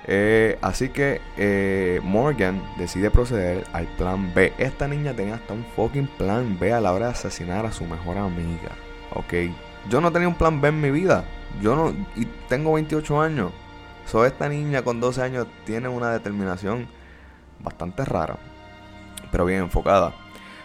Eh, 0.06 0.58
así 0.62 0.88
que 0.88 1.20
eh, 1.36 2.00
Morgan 2.02 2.62
decide 2.78 3.10
proceder 3.10 3.66
al 3.72 3.86
plan 3.86 4.32
B. 4.34 4.52
Esta 4.58 4.88
niña 4.88 5.14
tenía 5.14 5.34
hasta 5.34 5.54
un 5.54 5.64
fucking 5.76 6.08
plan 6.18 6.58
B 6.58 6.72
a 6.72 6.80
la 6.80 6.92
hora 6.92 7.06
de 7.06 7.12
asesinar 7.12 7.66
a 7.66 7.72
su 7.72 7.84
mejor 7.84 8.18
amiga. 8.18 8.70
Ok. 9.14 9.34
Yo 9.88 10.00
no 10.00 10.12
tenía 10.12 10.28
un 10.28 10.34
plan 10.34 10.60
B 10.60 10.68
en 10.68 10.80
mi 10.80 10.90
vida. 10.90 11.24
Yo 11.60 11.76
no. 11.76 11.94
Y 12.16 12.26
tengo 12.48 12.72
28 12.74 13.20
años. 13.20 13.52
So, 14.06 14.24
esta 14.24 14.48
niña 14.48 14.82
con 14.82 15.00
12 15.00 15.22
años 15.22 15.46
tiene 15.64 15.88
una 15.88 16.10
determinación 16.10 16.88
bastante 17.60 18.04
rara. 18.04 18.36
Pero 19.30 19.44
bien 19.44 19.60
enfocada. 19.60 20.12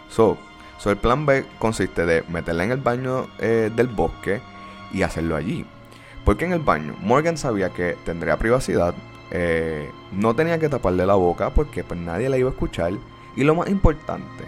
So, 0.08 0.36
so 0.78 0.90
el 0.90 0.96
plan 0.96 1.26
B 1.26 1.44
consiste 1.58 2.06
de 2.06 2.24
meterla 2.28 2.64
en 2.64 2.72
el 2.72 2.80
baño 2.80 3.28
eh, 3.38 3.70
del 3.74 3.88
bosque 3.88 4.40
y 4.92 5.02
hacerlo 5.02 5.36
allí. 5.36 5.64
Porque 6.24 6.44
en 6.44 6.52
el 6.52 6.60
baño 6.60 6.96
Morgan 7.00 7.36
sabía 7.36 7.70
que 7.70 7.96
tendría 8.04 8.36
privacidad. 8.36 8.94
Eh, 9.30 9.90
no 10.12 10.34
tenía 10.34 10.58
que 10.58 10.68
taparle 10.68 11.06
la 11.06 11.14
boca 11.14 11.50
porque 11.50 11.84
pues, 11.84 11.98
nadie 11.98 12.28
la 12.28 12.38
iba 12.38 12.50
a 12.50 12.52
escuchar. 12.52 12.92
Y 13.36 13.44
lo 13.44 13.54
más 13.54 13.68
importante, 13.68 14.44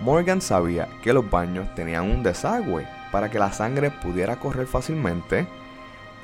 Morgan 0.00 0.40
sabía 0.40 0.88
que 1.02 1.12
los 1.12 1.28
baños 1.30 1.74
tenían 1.74 2.10
un 2.10 2.22
desagüe 2.22 2.86
para 3.12 3.30
que 3.30 3.38
la 3.38 3.52
sangre 3.52 3.90
pudiera 3.90 4.40
correr 4.40 4.66
fácilmente. 4.66 5.46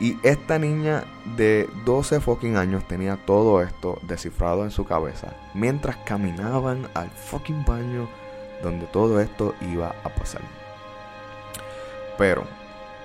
Y 0.01 0.17
esta 0.23 0.59
niña 0.59 1.05
de 1.37 1.69
12 1.85 2.21
fucking 2.21 2.57
años 2.57 2.87
tenía 2.87 3.17
todo 3.17 3.63
esto 3.63 3.99
descifrado 4.03 4.65
en 4.65 4.71
su 4.71 4.85
cabeza. 4.85 5.35
Mientras 5.55 5.97
caminaban 5.99 6.89
al 6.95 7.11
fucking 7.11 7.65
baño 7.65 8.09
donde 8.63 8.87
todo 8.87 9.21
esto 9.21 9.55
iba 9.61 9.95
a 10.05 10.09
pasar. 10.09 10.43
Pero 12.17 12.45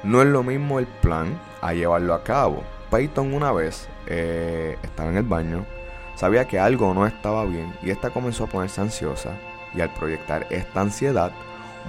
no 0.04 0.22
es 0.22 0.28
lo 0.28 0.44
mismo 0.44 0.80
el 0.80 0.88
plan 0.88 1.40
a 1.62 1.74
llevarlo 1.74 2.14
a 2.14 2.24
cabo. 2.24 2.64
Peyton 2.94 3.34
una 3.34 3.52
vez 3.52 3.90
eh, 4.06 4.78
estaba 4.84 5.10
en 5.10 5.18
el 5.18 5.24
baño, 5.24 5.66
sabía 6.16 6.46
que 6.46 6.60
algo 6.60 6.94
no 6.94 7.08
estaba 7.08 7.44
bien 7.44 7.74
y 7.82 7.90
esta 7.90 8.12
comenzó 8.12 8.44
a 8.44 8.48
ponerse 8.48 8.82
ansiosa. 8.82 9.32
Y 9.74 9.82
al 9.82 9.92
proyectar 9.92 10.46
esta 10.52 10.82
ansiedad, 10.82 11.32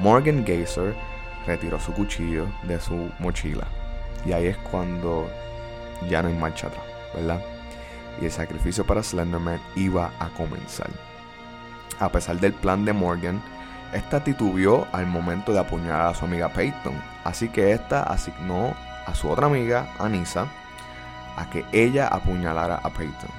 Morgan 0.00 0.46
Geyser 0.46 0.94
retiró 1.46 1.78
su 1.78 1.92
cuchillo 1.92 2.46
de 2.62 2.80
su 2.80 3.10
mochila. 3.18 3.66
Y 4.24 4.32
ahí 4.32 4.46
es 4.46 4.56
cuando 4.56 5.28
ya 6.08 6.22
no 6.22 6.28
hay 6.28 6.34
marcha 6.34 6.68
atrás, 6.68 6.86
¿verdad? 7.14 7.42
Y 8.22 8.24
el 8.24 8.30
sacrificio 8.30 8.86
para 8.86 9.02
Slenderman 9.02 9.60
iba 9.76 10.10
a 10.18 10.30
comenzar. 10.30 10.88
A 12.00 12.08
pesar 12.08 12.40
del 12.40 12.54
plan 12.54 12.86
de 12.86 12.94
Morgan, 12.94 13.42
esta 13.92 14.24
titubeó 14.24 14.86
al 14.92 15.06
momento 15.06 15.52
de 15.52 15.58
apuñalar 15.58 16.06
a 16.06 16.14
su 16.14 16.24
amiga 16.24 16.48
Peyton. 16.48 16.94
Así 17.24 17.50
que 17.50 17.72
esta 17.72 18.04
asignó 18.04 18.72
a 19.04 19.14
su 19.14 19.28
otra 19.28 19.48
amiga, 19.48 19.86
Anisa, 19.98 20.48
a 21.36 21.48
que 21.50 21.64
ella 21.72 22.08
apuñalara 22.08 22.76
a 22.76 22.90
Peyton. 22.90 23.30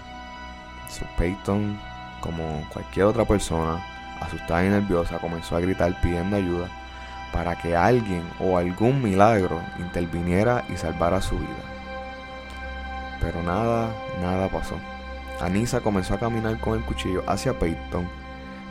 So, 0.90 1.06
Peyton, 1.18 1.80
como 2.22 2.64
cualquier 2.72 3.06
otra 3.06 3.26
persona, 3.26 3.84
asustada 4.22 4.66
y 4.66 4.70
nerviosa, 4.70 5.20
comenzó 5.20 5.56
a 5.56 5.60
gritar 5.60 6.00
pidiendo 6.02 6.38
ayuda 6.38 6.68
para 7.32 7.56
que 7.56 7.76
alguien 7.76 8.24
o 8.40 8.58
algún 8.58 9.02
milagro 9.02 9.62
interviniera 9.78 10.64
y 10.70 10.78
salvara 10.78 11.22
su 11.22 11.38
vida. 11.38 11.76
Pero 13.20 13.44
nada, 13.44 13.90
nada 14.22 14.48
pasó. 14.48 14.76
Anisa 15.42 15.82
comenzó 15.82 16.14
a 16.14 16.20
caminar 16.20 16.60
con 16.60 16.78
el 16.78 16.86
cuchillo 16.86 17.24
hacia 17.28 17.58
Peyton. 17.58 18.08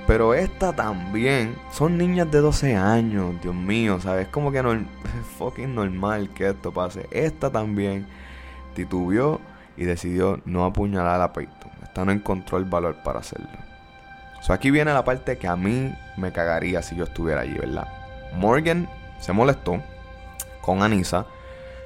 Pero 0.06 0.34
esta 0.34 0.72
también. 0.72 1.56
Son 1.72 1.96
niñas 1.96 2.30
de 2.30 2.38
12 2.38 2.76
años. 2.76 3.34
Dios 3.42 3.54
mío, 3.54 4.00
¿sabes? 4.00 4.28
Como 4.28 4.52
que 4.52 4.62
no 4.62 4.72
es 4.72 4.82
fucking 5.38 5.74
normal 5.74 6.30
que 6.30 6.48
esto 6.50 6.72
pase. 6.72 7.06
Esta 7.10 7.50
también 7.50 8.06
titubeó 8.74 9.40
y 9.76 9.84
decidió 9.84 10.40
no 10.44 10.64
apuñalar 10.64 11.20
a 11.20 11.32
Peyton. 11.32 11.70
Esta 11.82 12.04
no 12.04 12.12
encontró 12.12 12.58
el 12.58 12.64
valor 12.64 12.96
para 13.02 13.20
hacerlo. 13.20 13.48
So, 14.42 14.52
aquí 14.52 14.70
viene 14.70 14.92
la 14.92 15.04
parte 15.04 15.38
que 15.38 15.48
a 15.48 15.56
mí 15.56 15.94
me 16.16 16.32
cagaría 16.32 16.82
si 16.82 16.96
yo 16.96 17.04
estuviera 17.04 17.40
allí, 17.40 17.54
¿verdad? 17.54 17.88
Morgan 18.34 18.88
se 19.18 19.32
molestó 19.32 19.82
con 20.60 20.82
Anisa, 20.82 21.26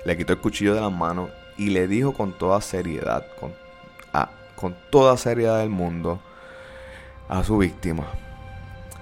le 0.04 0.16
quitó 0.16 0.32
el 0.32 0.40
cuchillo 0.40 0.74
de 0.74 0.80
las 0.80 0.92
manos 0.92 1.30
y 1.56 1.70
le 1.70 1.86
dijo 1.86 2.14
con 2.14 2.36
toda 2.36 2.60
seriedad, 2.60 3.24
con, 3.38 3.52
con 4.56 4.76
toda 4.90 5.16
seriedad 5.16 5.58
del 5.60 5.70
mundo, 5.70 6.20
a 7.28 7.44
su 7.44 7.58
víctima 7.58 8.04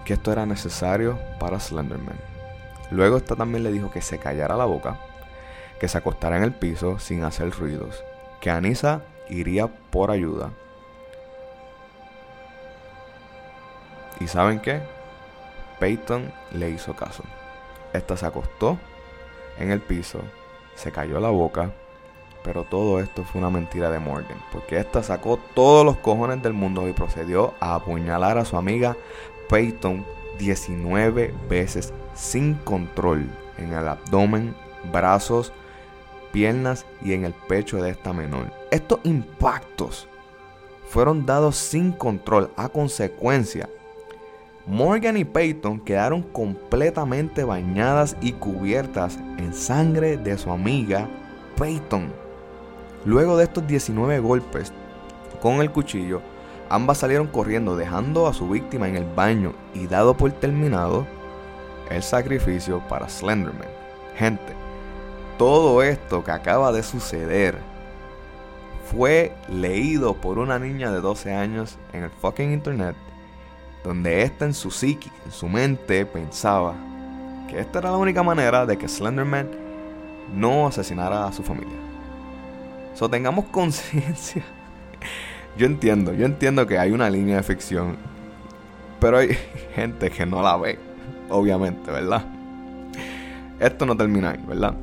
que 0.07 0.15
esto 0.15 0.31
era 0.31 0.47
necesario 0.47 1.19
para 1.41 1.59
Slenderman. 1.59 2.17
Luego 2.91 3.17
esta 3.17 3.35
también 3.35 3.65
le 3.65 3.73
dijo 3.73 3.91
que 3.91 4.01
se 4.01 4.19
callara 4.19 4.57
la 4.57 4.65
boca, 4.65 4.99
que 5.81 5.89
se 5.89 5.99
acostara 5.99 6.37
en 6.37 6.43
el 6.43 6.53
piso 6.53 6.99
sin 6.99 7.25
hacer 7.25 7.51
ruidos, 7.51 8.03
que 8.41 8.51
Anisa 8.51 9.03
iría 9.29 9.67
por 9.67 10.11
ayuda. 10.11 10.51
¿Y 14.21 14.29
saben 14.29 14.61
qué? 14.61 14.81
Peyton 15.79 16.33
le 16.53 16.71
hizo 16.71 16.95
caso. 16.97 17.23
Esta 17.93 18.17
se 18.17 18.27
acostó 18.27 18.79
en 19.59 19.71
el 19.71 19.81
piso, 19.81 20.21
se 20.75 20.91
cayó 20.91 21.21
la 21.21 21.31
boca, 21.31 21.73
pero 22.43 22.65
todo 22.65 23.01
esto 23.01 23.25
fue 23.25 23.41
una 23.41 23.51
mentira 23.51 23.91
de 23.91 23.99
Morgan, 23.99 24.39
porque 24.53 24.79
esta 24.79 25.03
sacó 25.03 25.39
todos 25.55 25.85
los 25.85 25.97
cojones 25.99 26.43
del 26.43 26.53
mundo 26.53 26.89
y 26.89 26.93
procedió 26.93 27.55
a 27.61 27.75
apuñalar 27.75 28.39
a 28.39 28.45
su 28.45 28.57
amiga 28.57 28.97
Peyton 29.49 30.05
19 30.39 31.35
veces 31.49 31.93
sin 32.15 32.55
control 32.55 33.29
en 33.59 33.73
el 33.73 33.89
abdomen, 33.89 34.55
brazos, 34.93 35.53
piernas 36.37 36.85
y 37.03 37.15
en 37.15 37.25
el 37.25 37.33
pecho 37.33 37.83
de 37.83 37.89
esta 37.89 38.13
menor. 38.13 38.53
Estos 38.71 39.01
impactos 39.05 40.07
fueron 40.87 41.25
dados 41.25 41.57
sin 41.57 41.93
control 41.93 42.51
a 42.57 42.69
consecuencia. 42.69 43.71
Morgan 44.67 45.17
y 45.17 45.25
Peyton 45.25 45.81
quedaron 45.81 46.21
completamente 46.21 47.43
bañadas 47.43 48.19
y 48.21 48.33
cubiertas 48.33 49.17
en 49.39 49.55
sangre 49.55 50.19
de 50.19 50.37
su 50.37 50.51
amiga 50.51 51.09
Peyton. 51.57 52.13
Luego 53.07 53.39
de 53.39 53.45
estos 53.45 53.67
19 53.67 54.19
golpes 54.19 54.75
con 55.41 55.63
el 55.63 55.73
cuchillo, 55.73 56.21
ambas 56.69 56.99
salieron 56.99 57.29
corriendo 57.29 57.79
dejando 57.79 58.27
a 58.27 58.35
su 58.35 58.47
víctima 58.51 58.87
en 58.91 58.97
el 58.97 59.07
baño 59.07 59.55
y 59.73 59.87
dado 59.87 60.15
por 60.15 60.31
terminado 60.33 61.07
el 61.91 62.03
sacrificio 62.03 62.87
para 62.91 63.09
Slenderman. 63.09 63.69
Gente, 64.17 64.66
todo 65.39 65.83
esto 65.83 66.25
que 66.25 66.31
acaba 66.31 66.73
de 66.73 66.83
suceder 66.83 67.59
fue 68.91 69.33
leído 69.49 70.15
por 70.15 70.39
una 70.39 70.59
niña 70.59 70.91
de 70.91 71.01
12 71.01 71.35
años 71.35 71.77
en 71.93 72.05
el 72.05 72.11
fucking 72.11 72.53
internet, 72.53 72.95
donde 73.83 74.23
esta 74.23 74.45
en 74.45 74.55
su 74.55 74.71
psique, 74.71 75.11
en 75.25 75.33
su 75.33 75.49
mente, 75.49 76.07
pensaba 76.07 76.75
que 77.49 77.59
esta 77.61 77.81
era 77.81 77.91
la 77.91 77.97
única 77.97 78.23
manera 78.23 78.65
de 78.65 78.79
que 78.79 78.89
Slenderman 78.89 79.51
no 80.33 80.69
asesinara 80.69 81.27
a 81.27 81.33
su 81.33 81.43
familia. 81.43 81.77
So 82.95 83.09
tengamos 83.09 83.45
conciencia. 83.51 84.43
Yo 85.57 85.67
entiendo, 85.67 86.13
yo 86.13 86.27
entiendo 86.27 86.67
que 86.67 86.79
hay 86.79 86.93
una 86.93 87.11
línea 87.11 87.37
de 87.37 87.43
ficción, 87.43 87.97
pero 89.01 89.19
hay 89.19 89.37
gente 89.75 90.11
que 90.11 90.25
no 90.27 90.43
la 90.43 90.57
ve, 90.57 90.79
obviamente, 91.29 91.91
¿verdad? 91.91 92.25
Esto 93.59 93.87
no 93.87 93.97
termina 93.97 94.31
ahí, 94.31 94.45
¿verdad? 94.47 94.77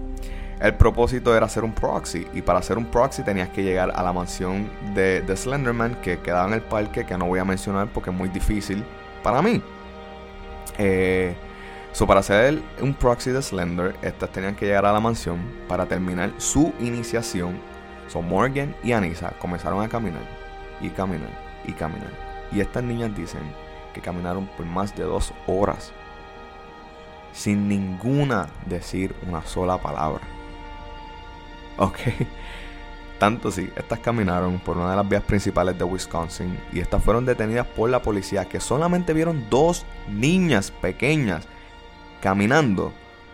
El 0.64 0.76
propósito 0.76 1.36
era 1.36 1.48
hacer 1.48 1.66
un 1.66 1.74
proxy. 1.74 2.26
Y 2.34 2.42
para 2.42 2.60
hacer 2.60 2.78
un 2.78 2.86
proxy 2.86 3.22
tenías 3.22 3.50
que 3.50 3.64
llegar 3.64 3.92
a 3.94 4.02
la 4.02 4.14
mansión 4.14 4.72
de, 4.96 5.22
de 5.22 5.36
Slenderman 5.36 5.96
que 5.96 6.20
quedaba 6.20 6.48
en 6.48 6.54
el 6.54 6.62
parque, 6.62 7.06
que 7.06 7.18
no 7.18 7.26
voy 7.26 7.40
a 7.40 7.44
mencionar 7.44 7.90
porque 7.90 8.12
es 8.12 8.16
muy 8.16 8.30
difícil 8.30 8.82
para 9.22 9.42
mí. 9.42 9.62
Eh, 10.78 11.36
so 11.92 12.08
para 12.08 12.22
hacer 12.22 12.62
un 12.80 12.94
proxy 12.94 13.32
de 13.32 13.42
Slender, 13.42 13.94
estas 14.02 14.30
tenían 14.30 14.56
que 14.56 14.66
llegar 14.66 14.86
a 14.86 14.94
la 14.94 15.02
mansión 15.02 15.42
para 15.68 15.86
terminar 15.86 16.32
su 16.38 16.72
iniciación. 16.80 17.60
So 18.08 18.22
Morgan 18.22 18.74
y 18.86 18.94
Anissa 18.94 19.34
comenzaron 19.40 19.84
a 19.84 19.90
caminar 19.90 20.24
y 20.80 20.88
caminar 20.92 21.62
y 21.66 21.74
caminar. 21.74 22.12
Y 22.54 22.62
estas 22.62 22.86
niñas 22.86 23.14
dicen 23.14 23.42
que 23.94 24.00
caminaron 24.00 24.48
por 24.56 24.66
más 24.66 24.96
de 24.96 25.04
dos 25.04 25.34
horas 25.46 25.92
sin 27.34 27.68
ninguna 27.68 28.48
decir 28.66 29.14
una 29.28 29.46
sola 29.46 29.78
palabra. 29.78 30.22
Ok. 31.78 31.98
Tanto 33.20 33.52
sí, 33.52 33.70
estas 33.76 34.00
caminaron 34.00 34.60
por 34.60 34.78
una 34.78 34.90
de 34.90 34.98
las 34.98 35.08
vías 35.08 35.24
principales 35.24 35.78
de 35.78 35.86
Wisconsin 35.86 36.60
y 36.74 36.80
estas 36.80 37.02
fueron 37.02 37.26
detenidas 37.26 37.66
por 37.66 37.90
la 37.90 38.02
policía 38.02 38.46
que 38.46 38.60
solamente 38.60 39.14
vieron 39.14 39.46
dos 39.50 39.86
niñas 40.10 40.72
pequeñas 40.72 41.48
caminando 42.22 42.92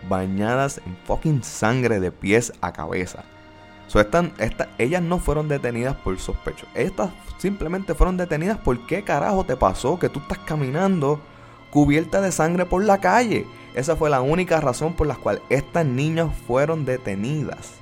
bañadas 0.08 0.80
en 0.86 0.96
fucking 1.04 1.42
sangre 1.42 1.98
de 1.98 2.12
pies 2.12 2.52
a 2.60 2.72
cabeza. 2.72 3.24
So, 3.88 3.98
estas, 3.98 4.26
estas, 4.38 4.68
ellas 4.78 5.02
no 5.02 5.18
fueron 5.18 5.48
detenidas 5.48 5.96
por 5.96 6.16
sospecho. 6.20 6.66
Estas 6.74 7.10
simplemente 7.38 7.94
fueron 7.94 8.16
detenidas 8.16 8.58
por 8.58 8.86
qué 8.86 9.02
carajo 9.02 9.44
te 9.44 9.56
pasó 9.56 9.98
que 9.98 10.08
tú 10.08 10.20
estás 10.20 10.38
caminando 10.38 11.20
cubierta 11.70 12.20
de 12.20 12.30
sangre 12.30 12.64
por 12.64 12.84
la 12.84 12.98
calle. 12.98 13.44
Esa 13.74 13.96
fue 13.96 14.08
la 14.08 14.20
única 14.20 14.60
razón 14.60 14.94
por 14.94 15.08
la 15.08 15.16
cual 15.16 15.42
estas 15.48 15.84
niñas 15.84 16.28
fueron 16.46 16.84
detenidas. 16.84 17.79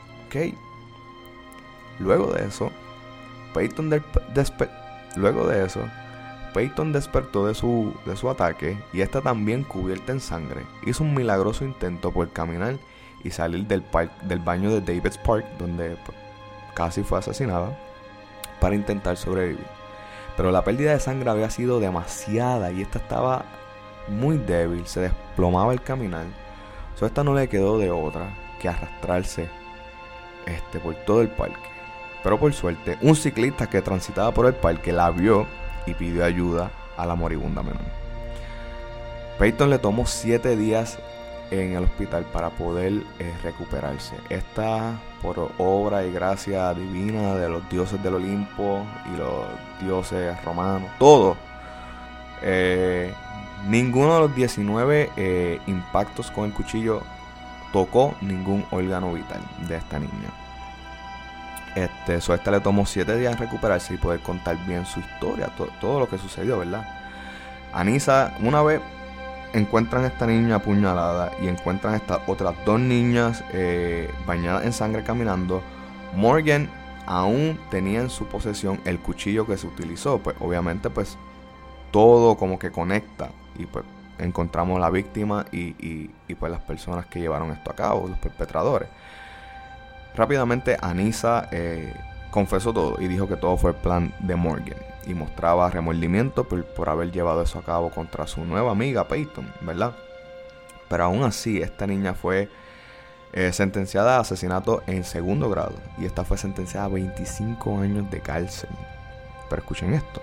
Luego 1.98 2.32
de 2.32 2.46
eso, 2.46 2.70
Peyton 3.54 3.90
luego 5.16 5.46
de 5.46 5.64
eso, 5.64 5.80
Peyton 6.54 6.92
despertó 6.92 7.46
de 7.46 7.54
su, 7.54 7.94
de 8.06 8.16
su 8.16 8.28
ataque 8.30 8.78
y 8.92 9.00
esta 9.00 9.20
también 9.20 9.64
cubierta 9.64 10.12
en 10.12 10.20
sangre. 10.20 10.62
Hizo 10.86 11.04
un 11.04 11.14
milagroso 11.14 11.64
intento 11.64 12.12
por 12.12 12.30
caminar 12.30 12.76
y 13.24 13.30
salir 13.30 13.66
del, 13.66 13.84
del 14.22 14.38
baño 14.38 14.70
de 14.70 14.80
David's 14.80 15.18
Park, 15.18 15.44
donde 15.58 15.96
casi 16.74 17.02
fue 17.02 17.18
asesinada, 17.18 17.76
para 18.60 18.74
intentar 18.74 19.16
sobrevivir. 19.16 19.66
Pero 20.36 20.52
la 20.52 20.62
pérdida 20.62 20.92
de 20.92 21.00
sangre 21.00 21.30
había 21.30 21.50
sido 21.50 21.80
demasiada 21.80 22.70
y 22.70 22.82
esta 22.82 22.98
estaba 22.98 23.44
muy 24.08 24.38
débil, 24.38 24.86
se 24.86 25.00
desplomaba 25.00 25.72
el 25.72 25.82
caminar. 25.82 26.26
So, 26.94 27.06
esta 27.06 27.24
no 27.24 27.34
le 27.34 27.48
quedó 27.48 27.78
de 27.78 27.90
otra 27.90 28.34
que 28.60 28.68
arrastrarse 28.68 29.48
este, 30.48 30.80
por 30.80 30.94
todo 30.94 31.22
el 31.22 31.28
parque. 31.28 31.68
Pero 32.22 32.38
por 32.38 32.52
suerte, 32.52 32.98
un 33.00 33.14
ciclista 33.14 33.68
que 33.68 33.82
transitaba 33.82 34.32
por 34.32 34.46
el 34.46 34.54
parque 34.54 34.92
la 34.92 35.10
vio 35.10 35.46
y 35.86 35.94
pidió 35.94 36.24
ayuda 36.24 36.70
a 36.96 37.06
la 37.06 37.14
moribunda 37.14 37.62
menor. 37.62 37.80
Peyton 39.38 39.70
le 39.70 39.78
tomó 39.78 40.04
7 40.04 40.56
días 40.56 40.98
en 41.50 41.76
el 41.76 41.84
hospital 41.84 42.24
para 42.24 42.50
poder 42.50 42.92
eh, 43.18 43.32
recuperarse. 43.42 44.16
Esta 44.28 44.98
por 45.22 45.52
obra 45.58 46.04
y 46.04 46.12
gracia 46.12 46.74
divina 46.74 47.34
de 47.34 47.48
los 47.48 47.68
dioses 47.68 48.02
del 48.02 48.14
Olimpo 48.14 48.84
y 49.12 49.16
los 49.16 49.46
dioses 49.80 50.42
romanos, 50.44 50.90
todo. 50.98 51.36
Eh, 52.42 53.12
ninguno 53.66 54.14
de 54.14 54.20
los 54.20 54.34
19 54.34 55.10
eh, 55.16 55.60
impactos 55.66 56.30
con 56.30 56.46
el 56.46 56.52
cuchillo 56.52 57.02
tocó 57.72 58.14
ningún 58.20 58.64
órgano 58.70 59.12
vital 59.12 59.40
de 59.66 59.76
esta 59.76 59.98
niña. 59.98 60.30
Este, 61.74 62.16
eso 62.16 62.32
a 62.32 62.36
esta 62.36 62.50
le 62.50 62.60
tomó 62.60 62.86
7 62.86 63.16
días 63.16 63.38
recuperarse 63.38 63.94
y 63.94 63.98
poder 63.98 64.20
contar 64.20 64.56
bien 64.66 64.84
su 64.86 65.00
historia, 65.00 65.52
todo 65.80 66.00
lo 66.00 66.08
que 66.08 66.18
sucedió, 66.18 66.58
¿verdad? 66.58 66.86
Anisa, 67.72 68.34
una 68.40 68.62
vez 68.62 68.80
encuentran 69.52 70.04
a 70.04 70.08
esta 70.08 70.26
niña 70.26 70.56
apuñalada 70.56 71.32
y 71.40 71.48
encuentran 71.48 71.94
a 71.94 71.96
estas 71.96 72.20
otras 72.26 72.54
dos 72.64 72.80
niñas 72.80 73.44
eh, 73.52 74.10
bañadas 74.26 74.64
en 74.64 74.72
sangre 74.72 75.04
caminando, 75.04 75.62
Morgan 76.14 76.68
aún 77.06 77.58
tenía 77.70 78.00
en 78.00 78.10
su 78.10 78.26
posesión 78.26 78.80
el 78.84 78.98
cuchillo 78.98 79.46
que 79.46 79.56
se 79.56 79.66
utilizó. 79.66 80.18
Pues 80.18 80.36
obviamente 80.40 80.90
pues 80.90 81.16
todo 81.90 82.36
como 82.36 82.58
que 82.58 82.70
conecta 82.70 83.30
y 83.56 83.66
pues 83.66 83.84
encontramos 84.18 84.80
la 84.80 84.90
víctima 84.90 85.46
y, 85.52 85.74
y, 85.78 86.34
pues 86.34 86.52
las 86.52 86.60
personas 86.60 87.06
que 87.06 87.20
llevaron 87.20 87.50
esto 87.50 87.70
a 87.70 87.74
cabo, 87.74 88.08
los 88.08 88.18
perpetradores. 88.18 88.88
Rápidamente 90.14 90.76
Anisa 90.80 91.48
eh, 91.52 91.94
confesó 92.30 92.72
todo 92.72 93.00
y 93.00 93.08
dijo 93.08 93.28
que 93.28 93.36
todo 93.36 93.56
fue 93.56 93.72
plan 93.72 94.12
de 94.20 94.36
Morgan 94.36 94.78
y 95.06 95.14
mostraba 95.14 95.70
remordimiento 95.70 96.44
por, 96.44 96.64
por, 96.64 96.88
haber 96.88 97.10
llevado 97.10 97.42
eso 97.42 97.58
a 97.58 97.62
cabo 97.62 97.90
contra 97.90 98.26
su 98.26 98.44
nueva 98.44 98.72
amiga 98.72 99.08
Peyton, 99.08 99.50
¿verdad? 99.60 99.92
Pero 100.88 101.04
aún 101.04 101.22
así, 101.22 101.60
esta 101.62 101.86
niña 101.86 102.14
fue 102.14 102.48
eh, 103.34 103.52
sentenciada 103.52 104.16
a 104.16 104.20
asesinato 104.20 104.82
en 104.86 105.04
segundo 105.04 105.50
grado 105.50 105.74
y 105.98 106.06
esta 106.06 106.24
fue 106.24 106.38
sentenciada 106.38 106.86
a 106.86 106.88
25 106.88 107.80
años 107.80 108.10
de 108.10 108.20
cárcel. 108.20 108.70
Pero 109.50 109.62
escuchen 109.62 109.92
esto, 109.92 110.22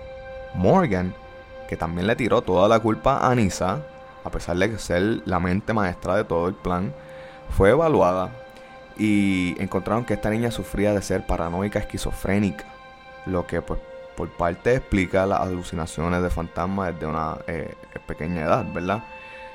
Morgan, 0.54 1.14
que 1.68 1.76
también 1.76 2.06
le 2.06 2.16
tiró 2.16 2.42
toda 2.42 2.68
la 2.68 2.80
culpa 2.80 3.18
a 3.18 3.30
Anissa, 3.30 3.82
a 4.24 4.30
pesar 4.30 4.56
de 4.56 4.78
ser 4.78 5.22
la 5.24 5.38
mente 5.38 5.72
maestra 5.72 6.16
de 6.16 6.24
todo 6.24 6.48
el 6.48 6.54
plan, 6.54 6.92
fue 7.50 7.70
evaluada 7.70 8.30
y 8.98 9.54
encontraron 9.58 10.04
que 10.04 10.14
esta 10.14 10.30
niña 10.30 10.50
sufría 10.50 10.92
de 10.92 11.02
ser 11.02 11.26
paranoica 11.26 11.78
esquizofrénica, 11.78 12.64
lo 13.26 13.46
que 13.46 13.62
pues 13.62 13.80
por 14.16 14.30
parte 14.30 14.74
explica 14.74 15.26
las 15.26 15.40
alucinaciones 15.40 16.22
de 16.22 16.30
fantasmas 16.30 16.94
desde 16.94 17.06
una 17.06 17.36
eh, 17.46 17.74
pequeña 18.06 18.42
edad, 18.42 18.64
¿verdad? 18.72 19.04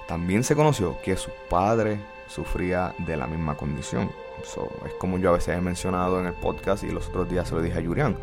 También 0.08 0.44
se 0.44 0.56
conoció 0.56 0.98
que 1.02 1.18
su 1.18 1.32
padre 1.50 2.00
sufría 2.28 2.94
de 3.00 3.18
la 3.18 3.28
misma 3.28 3.56
condición. 3.56 4.12
es 4.42 4.94
como 5.00 5.18
yo 5.18 5.30
a 5.30 5.34
veces 5.34 5.58
he 5.58 5.62
mencionado 5.62 6.20
en 6.20 6.28
el 6.28 6.34
podcast 6.34 6.84
y 6.84 6.92
los 6.92 7.08
otros 7.10 7.30
días 7.30 7.48
se 7.48 7.56
lo 7.56 7.62
dije 7.62 7.78
a 7.78 7.82
Yurian. 7.82 8.16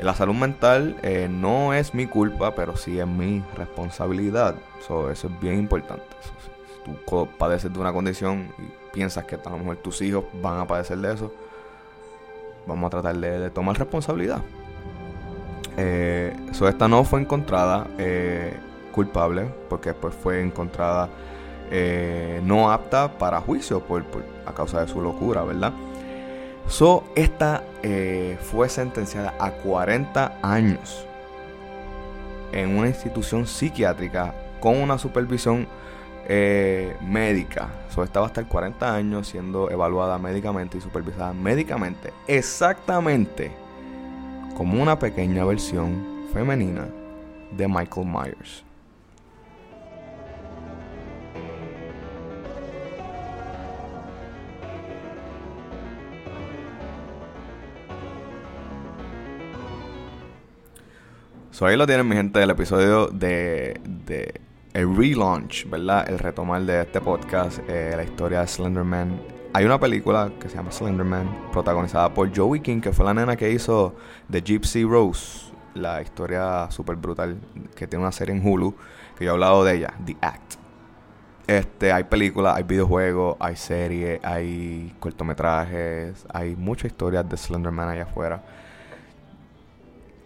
La 0.00 0.14
salud 0.14 0.34
mental 0.34 0.96
eh, 1.02 1.28
no 1.30 1.74
es 1.74 1.94
mi 1.94 2.06
culpa, 2.06 2.54
pero 2.54 2.76
sí 2.76 2.98
es 2.98 3.06
mi 3.06 3.42
responsabilidad. 3.56 4.56
eso 4.80 5.10
es 5.10 5.40
bien 5.40 5.58
importante. 5.58 6.04
si 6.22 6.90
tú 6.94 7.28
padeces 7.38 7.72
de 7.72 7.78
una 7.78 7.92
condición 7.92 8.48
y 8.58 8.92
piensas 8.92 9.24
que 9.24 9.36
a 9.36 9.50
lo 9.50 9.58
mejor 9.58 9.76
tus 9.76 10.00
hijos 10.02 10.24
van 10.42 10.60
a 10.60 10.66
padecer 10.66 10.98
de 10.98 11.14
eso, 11.14 11.32
vamos 12.66 12.88
a 12.88 12.90
tratar 12.90 13.16
de, 13.16 13.50
tomar 13.50 13.78
responsabilidad. 13.78 14.42
Eh, 15.76 16.36
esta 16.50 16.88
no 16.88 17.04
fue 17.04 17.20
encontrada 17.20 17.86
eh, 17.98 18.54
culpable 18.92 19.46
porque 19.70 19.94
pues 19.94 20.14
fue 20.14 20.42
encontrada 20.42 21.08
eh, 21.70 22.42
no 22.44 22.70
apta 22.70 23.16
para 23.16 23.40
juicio 23.40 23.80
por, 23.80 24.04
a 24.44 24.52
causa 24.52 24.82
de 24.82 24.88
su 24.88 25.00
locura, 25.00 25.42
¿verdad? 25.42 25.72
So, 26.68 27.04
esta 27.16 27.64
eh, 27.82 28.38
fue 28.40 28.68
sentenciada 28.68 29.34
a 29.38 29.50
40 29.50 30.38
años 30.42 31.06
en 32.52 32.76
una 32.76 32.88
institución 32.88 33.46
psiquiátrica 33.46 34.34
con 34.60 34.76
una 34.76 34.96
supervisión 34.98 35.66
eh, 36.28 36.96
médica. 37.02 37.68
So, 37.90 38.04
esta 38.04 38.20
va 38.20 38.26
a 38.26 38.28
estar 38.28 38.46
40 38.46 38.94
años 38.94 39.28
siendo 39.28 39.70
evaluada 39.70 40.18
médicamente 40.18 40.78
y 40.78 40.80
supervisada 40.80 41.32
médicamente, 41.32 42.12
exactamente 42.26 43.50
como 44.56 44.82
una 44.82 44.98
pequeña 44.98 45.44
versión 45.44 46.28
femenina 46.32 46.86
de 47.50 47.68
Michael 47.68 48.06
Myers. 48.06 48.64
So 61.62 61.68
ahí 61.68 61.76
lo 61.76 61.86
tienen 61.86 62.08
mi 62.08 62.16
gente 62.16 62.40
del 62.40 62.50
episodio 62.50 63.06
de, 63.06 63.80
de 63.84 64.40
el 64.72 64.96
relaunch, 64.96 65.70
¿verdad? 65.70 66.10
El 66.10 66.18
retomar 66.18 66.60
de 66.62 66.80
este 66.80 67.00
podcast, 67.00 67.60
eh, 67.68 67.92
la 67.96 68.02
historia 68.02 68.40
de 68.40 68.48
Slenderman. 68.48 69.20
Hay 69.52 69.64
una 69.64 69.78
película 69.78 70.32
que 70.40 70.48
se 70.48 70.56
llama 70.56 70.72
Slenderman, 70.72 71.52
protagonizada 71.52 72.12
por 72.12 72.36
Joey 72.36 72.58
King, 72.58 72.80
que 72.80 72.92
fue 72.92 73.04
la 73.04 73.14
nena 73.14 73.36
que 73.36 73.48
hizo 73.52 73.94
The 74.28 74.40
Gypsy 74.40 74.82
Rose, 74.82 75.52
la 75.74 76.02
historia 76.02 76.68
súper 76.72 76.96
brutal, 76.96 77.38
que 77.76 77.86
tiene 77.86 78.02
una 78.02 78.10
serie 78.10 78.34
en 78.34 78.44
Hulu, 78.44 78.74
que 79.16 79.24
yo 79.24 79.30
he 79.30 79.34
hablado 79.34 79.62
de 79.62 79.76
ella, 79.76 79.94
The 80.04 80.16
Act. 80.20 80.54
Este, 81.46 81.92
hay 81.92 82.02
películas, 82.02 82.56
hay 82.56 82.64
videojuegos, 82.64 83.36
hay 83.38 83.54
series, 83.54 84.18
hay 84.24 84.96
cortometrajes, 84.98 86.26
hay 86.34 86.56
muchas 86.56 86.90
historias 86.90 87.28
de 87.28 87.36
Slenderman 87.36 87.88
allá 87.88 88.02
afuera. 88.02 88.42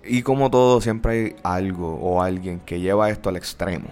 Y 0.08 0.22
como 0.22 0.50
todo, 0.50 0.80
siempre 0.80 1.12
hay 1.12 1.36
algo 1.42 1.94
o 1.94 2.22
alguien 2.22 2.60
que 2.60 2.80
lleva 2.80 3.10
esto 3.10 3.28
al 3.28 3.36
extremo. 3.36 3.88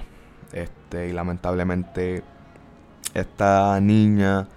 Este, 0.53 1.09
y 1.09 1.13
lamentablemente, 1.13 2.23
esta 3.15 3.81
niña, 3.81 4.49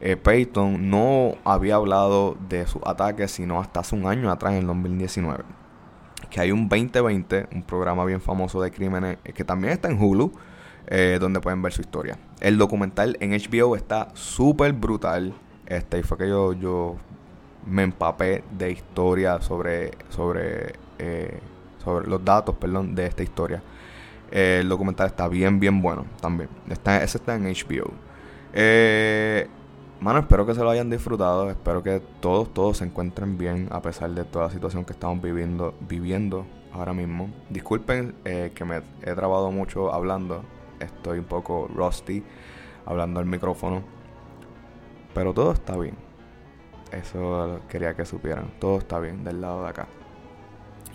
eh, 0.00 0.16
Peyton, 0.16 0.90
no 0.90 1.34
había 1.44 1.76
hablado 1.76 2.36
de 2.48 2.66
sus 2.66 2.82
ataques 2.84 3.30
sino 3.32 3.60
hasta 3.60 3.80
hace 3.80 3.96
un 3.96 4.06
año 4.06 4.30
atrás, 4.30 4.52
en 4.52 4.60
el 4.60 4.66
2019. 4.66 5.44
Que 6.30 6.40
hay 6.40 6.52
un 6.52 6.68
2020, 6.68 7.48
un 7.52 7.62
programa 7.62 8.04
bien 8.04 8.20
famoso 8.20 8.60
de 8.60 8.70
crímenes, 8.70 9.18
eh, 9.24 9.32
que 9.32 9.44
también 9.44 9.72
está 9.72 9.88
en 9.88 10.00
Hulu, 10.00 10.32
eh, 10.86 11.18
donde 11.20 11.40
pueden 11.40 11.62
ver 11.62 11.72
su 11.72 11.80
historia. 11.80 12.18
El 12.40 12.58
documental 12.58 13.16
en 13.20 13.32
HBO 13.32 13.76
está 13.76 14.08
súper 14.14 14.72
brutal. 14.72 15.34
Este, 15.66 15.98
y 15.98 16.02
fue 16.02 16.18
que 16.18 16.28
yo, 16.28 16.52
yo 16.52 16.96
me 17.66 17.82
empapé 17.82 18.44
de 18.50 18.70
historia 18.70 19.40
sobre, 19.40 19.92
sobre 20.10 20.83
eh, 21.04 21.38
sobre 21.84 22.08
los 22.08 22.24
datos, 22.24 22.54
perdón, 22.56 22.94
de 22.94 23.06
esta 23.06 23.22
historia. 23.22 23.62
Eh, 24.30 24.58
el 24.62 24.68
documental 24.68 25.06
está 25.08 25.28
bien, 25.28 25.60
bien 25.60 25.82
bueno 25.82 26.06
también. 26.20 26.48
Está, 26.68 27.02
ese 27.02 27.18
está 27.18 27.34
en 27.34 27.44
HBO. 27.44 27.92
Eh, 28.54 29.46
mano, 30.00 30.20
espero 30.20 30.46
que 30.46 30.54
se 30.54 30.62
lo 30.62 30.70
hayan 30.70 30.88
disfrutado. 30.88 31.50
Espero 31.50 31.82
que 31.82 32.00
todos, 32.20 32.52
todos 32.54 32.78
se 32.78 32.84
encuentren 32.84 33.36
bien 33.36 33.68
a 33.70 33.82
pesar 33.82 34.10
de 34.10 34.24
toda 34.24 34.46
la 34.46 34.50
situación 34.50 34.84
que 34.84 34.94
estamos 34.94 35.22
viviendo, 35.22 35.74
viviendo 35.88 36.46
ahora 36.72 36.94
mismo. 36.94 37.30
Disculpen 37.50 38.14
que 38.24 38.64
me 38.64 38.82
he 39.02 39.14
trabado 39.14 39.50
mucho 39.50 39.92
hablando. 39.92 40.42
Estoy 40.80 41.18
un 41.18 41.26
poco 41.26 41.68
rusty 41.74 42.24
hablando 42.86 43.20
al 43.20 43.26
micrófono. 43.26 43.82
Pero 45.12 45.34
todo 45.34 45.52
está 45.52 45.76
bien. 45.76 45.96
Eso 46.92 47.60
quería 47.68 47.94
que 47.94 48.06
supieran. 48.06 48.52
Todo 48.58 48.78
está 48.78 48.98
bien 49.00 49.22
del 49.22 49.40
lado 49.40 49.62
de 49.62 49.68
acá. 49.68 49.86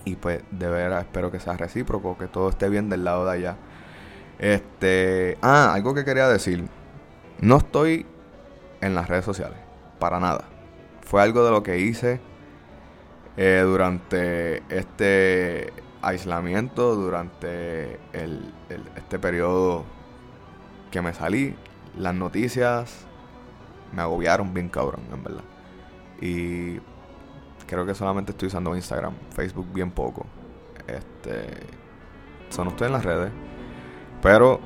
Y 0.05 0.15
pues 0.15 0.41
de 0.51 0.69
veras 0.69 1.03
espero 1.03 1.31
que 1.31 1.39
sea 1.39 1.57
recíproco, 1.57 2.17
que 2.17 2.27
todo 2.27 2.49
esté 2.49 2.69
bien 2.69 2.89
del 2.89 3.03
lado 3.03 3.25
de 3.25 3.31
allá. 3.31 3.57
Este, 4.39 5.38
ah, 5.41 5.73
algo 5.73 5.93
que 5.93 6.05
quería 6.05 6.27
decir. 6.27 6.67
No 7.41 7.57
estoy 7.57 8.05
en 8.81 8.95
las 8.95 9.07
redes 9.07 9.25
sociales, 9.25 9.57
para 9.99 10.19
nada. 10.19 10.45
Fue 11.01 11.21
algo 11.21 11.43
de 11.43 11.51
lo 11.51 11.63
que 11.63 11.79
hice 11.79 12.19
eh, 13.38 13.63
durante 13.65 14.63
este 14.69 15.71
aislamiento, 16.01 16.95
durante 16.95 17.99
el, 18.13 18.53
este 18.95 19.19
periodo 19.19 19.85
que 20.91 21.01
me 21.01 21.13
salí. 21.13 21.55
Las 21.97 22.13
noticias 22.15 23.05
me 23.93 24.01
agobiaron 24.01 24.53
bien 24.53 24.69
cabrón, 24.69 25.01
en 25.13 25.23
verdad. 25.23 25.43
Y 26.21 26.79
creo 27.69 27.86
que 27.86 27.93
solamente 27.93 28.32
estoy 28.32 28.47
usando 28.47 28.75
Instagram, 28.75 29.13
Facebook 29.29 29.67
bien 29.71 29.91
poco. 29.91 30.25
Este, 30.88 31.45
son 32.49 32.67
ustedes 32.67 32.88
en 32.89 32.93
las 32.93 33.05
redes, 33.05 33.32
pero 34.23 34.60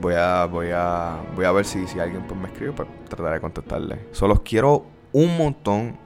voy 0.00 0.14
a 0.14 0.46
voy 0.46 0.70
a 0.72 1.18
voy 1.34 1.44
a 1.44 1.52
ver 1.52 1.66
si, 1.66 1.86
si 1.86 2.00
alguien 2.00 2.22
pues, 2.26 2.40
me 2.40 2.46
escribe, 2.48 2.72
pues 2.72 2.88
trataré 3.10 3.34
de 3.34 3.40
contestarle. 3.42 4.08
Solo 4.12 4.42
quiero 4.42 4.86
un 5.12 5.36
montón. 5.36 5.98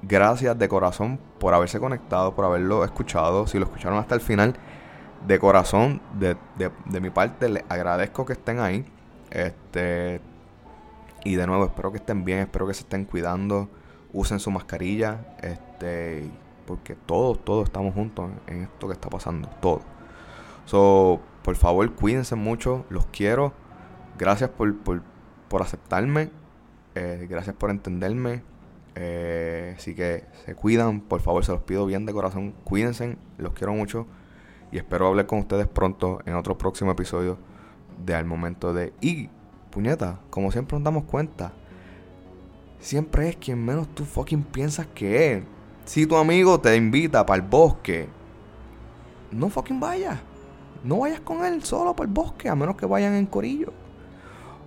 Gracias 0.00 0.56
de 0.56 0.68
corazón 0.68 1.18
por 1.40 1.54
haberse 1.54 1.80
conectado, 1.80 2.32
por 2.36 2.44
haberlo 2.44 2.84
escuchado. 2.84 3.48
Si 3.48 3.58
lo 3.58 3.64
escucharon 3.64 3.98
hasta 3.98 4.14
el 4.14 4.20
final, 4.20 4.54
de 5.26 5.40
corazón, 5.40 6.00
de, 6.20 6.36
de, 6.56 6.70
de 6.84 7.00
mi 7.00 7.10
parte, 7.10 7.48
les 7.48 7.64
agradezco 7.68 8.24
que 8.24 8.34
estén 8.34 8.60
ahí. 8.60 8.84
Este. 9.32 10.20
Y 11.24 11.34
de 11.34 11.48
nuevo, 11.48 11.64
espero 11.64 11.90
que 11.90 11.96
estén 11.96 12.24
bien, 12.24 12.38
espero 12.38 12.68
que 12.68 12.74
se 12.74 12.82
estén 12.82 13.04
cuidando 13.06 13.68
usen 14.12 14.40
su 14.40 14.50
mascarilla, 14.50 15.36
este, 15.42 16.30
porque 16.66 16.94
todos, 16.94 17.44
todos 17.44 17.64
estamos 17.64 17.94
juntos 17.94 18.30
en 18.46 18.62
esto 18.62 18.88
que 18.88 18.94
está 18.94 19.08
pasando, 19.08 19.48
todos. 19.60 19.82
So, 20.66 21.20
por 21.42 21.56
favor, 21.56 21.90
cuídense 21.94 22.34
mucho, 22.34 22.84
los 22.90 23.06
quiero. 23.06 23.52
Gracias 24.18 24.50
por, 24.50 24.76
por, 25.48 25.62
aceptarme, 25.62 26.30
eh, 26.94 27.26
gracias 27.28 27.56
por 27.56 27.70
entenderme. 27.70 28.42
Eh, 28.94 29.74
así 29.78 29.94
que 29.94 30.24
se 30.44 30.54
cuidan, 30.54 31.00
por 31.00 31.20
favor, 31.20 31.44
se 31.44 31.52
los 31.52 31.62
pido 31.62 31.86
bien 31.86 32.04
de 32.04 32.12
corazón. 32.12 32.52
Cuídense, 32.64 33.16
los 33.38 33.52
quiero 33.54 33.72
mucho. 33.72 34.06
Y 34.70 34.76
espero 34.76 35.06
hablar 35.06 35.26
con 35.26 35.38
ustedes 35.38 35.66
pronto 35.66 36.20
en 36.26 36.34
otro 36.34 36.58
próximo 36.58 36.90
episodio 36.90 37.38
de 38.04 38.14
Al 38.14 38.26
Momento 38.26 38.74
de... 38.74 38.92
Y, 39.00 39.30
puñeta, 39.70 40.20
como 40.30 40.52
siempre 40.52 40.76
nos 40.76 40.84
damos 40.84 41.04
cuenta, 41.04 41.52
siempre 42.80 43.28
es 43.28 43.36
quien 43.36 43.64
menos 43.64 43.88
tú 43.94 44.04
fucking 44.04 44.42
piensas 44.42 44.86
que 44.94 45.32
es. 45.32 45.42
Si 45.84 46.06
tu 46.06 46.16
amigo 46.16 46.60
te 46.60 46.76
invita 46.76 47.24
para 47.24 47.42
el 47.42 47.48
bosque, 47.48 48.08
no 49.30 49.48
fucking 49.48 49.80
vaya. 49.80 50.20
no 50.84 50.98
vayas 50.98 51.20
con 51.20 51.44
él 51.44 51.64
solo 51.64 51.94
por 51.94 52.06
el 52.06 52.12
bosque, 52.12 52.48
a 52.48 52.54
menos 52.54 52.76
que 52.76 52.86
vayan 52.86 53.14
en 53.14 53.26
corillo. 53.26 53.72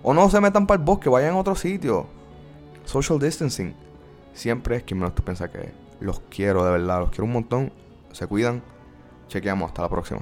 O 0.03 0.13
no 0.13 0.29
se 0.29 0.41
metan 0.41 0.67
para 0.67 0.79
el 0.79 0.85
bosque, 0.85 1.09
vayan 1.09 1.35
a 1.35 1.37
otro 1.37 1.55
sitio. 1.55 2.07
Social 2.85 3.19
distancing. 3.19 3.75
Siempre 4.33 4.77
es 4.77 4.83
quien 4.83 4.99
menos 4.99 5.15
tú 5.15 5.23
piensas 5.23 5.49
que 5.49 5.59
es. 5.59 5.73
Los 5.99 6.21
quiero, 6.29 6.65
de 6.65 6.71
verdad, 6.71 6.99
los 6.99 7.11
quiero 7.11 7.25
un 7.25 7.33
montón. 7.33 7.71
Se 8.11 8.25
cuidan. 8.27 8.63
Chequeamos, 9.27 9.69
hasta 9.69 9.83
la 9.83 9.89
próxima. 9.89 10.21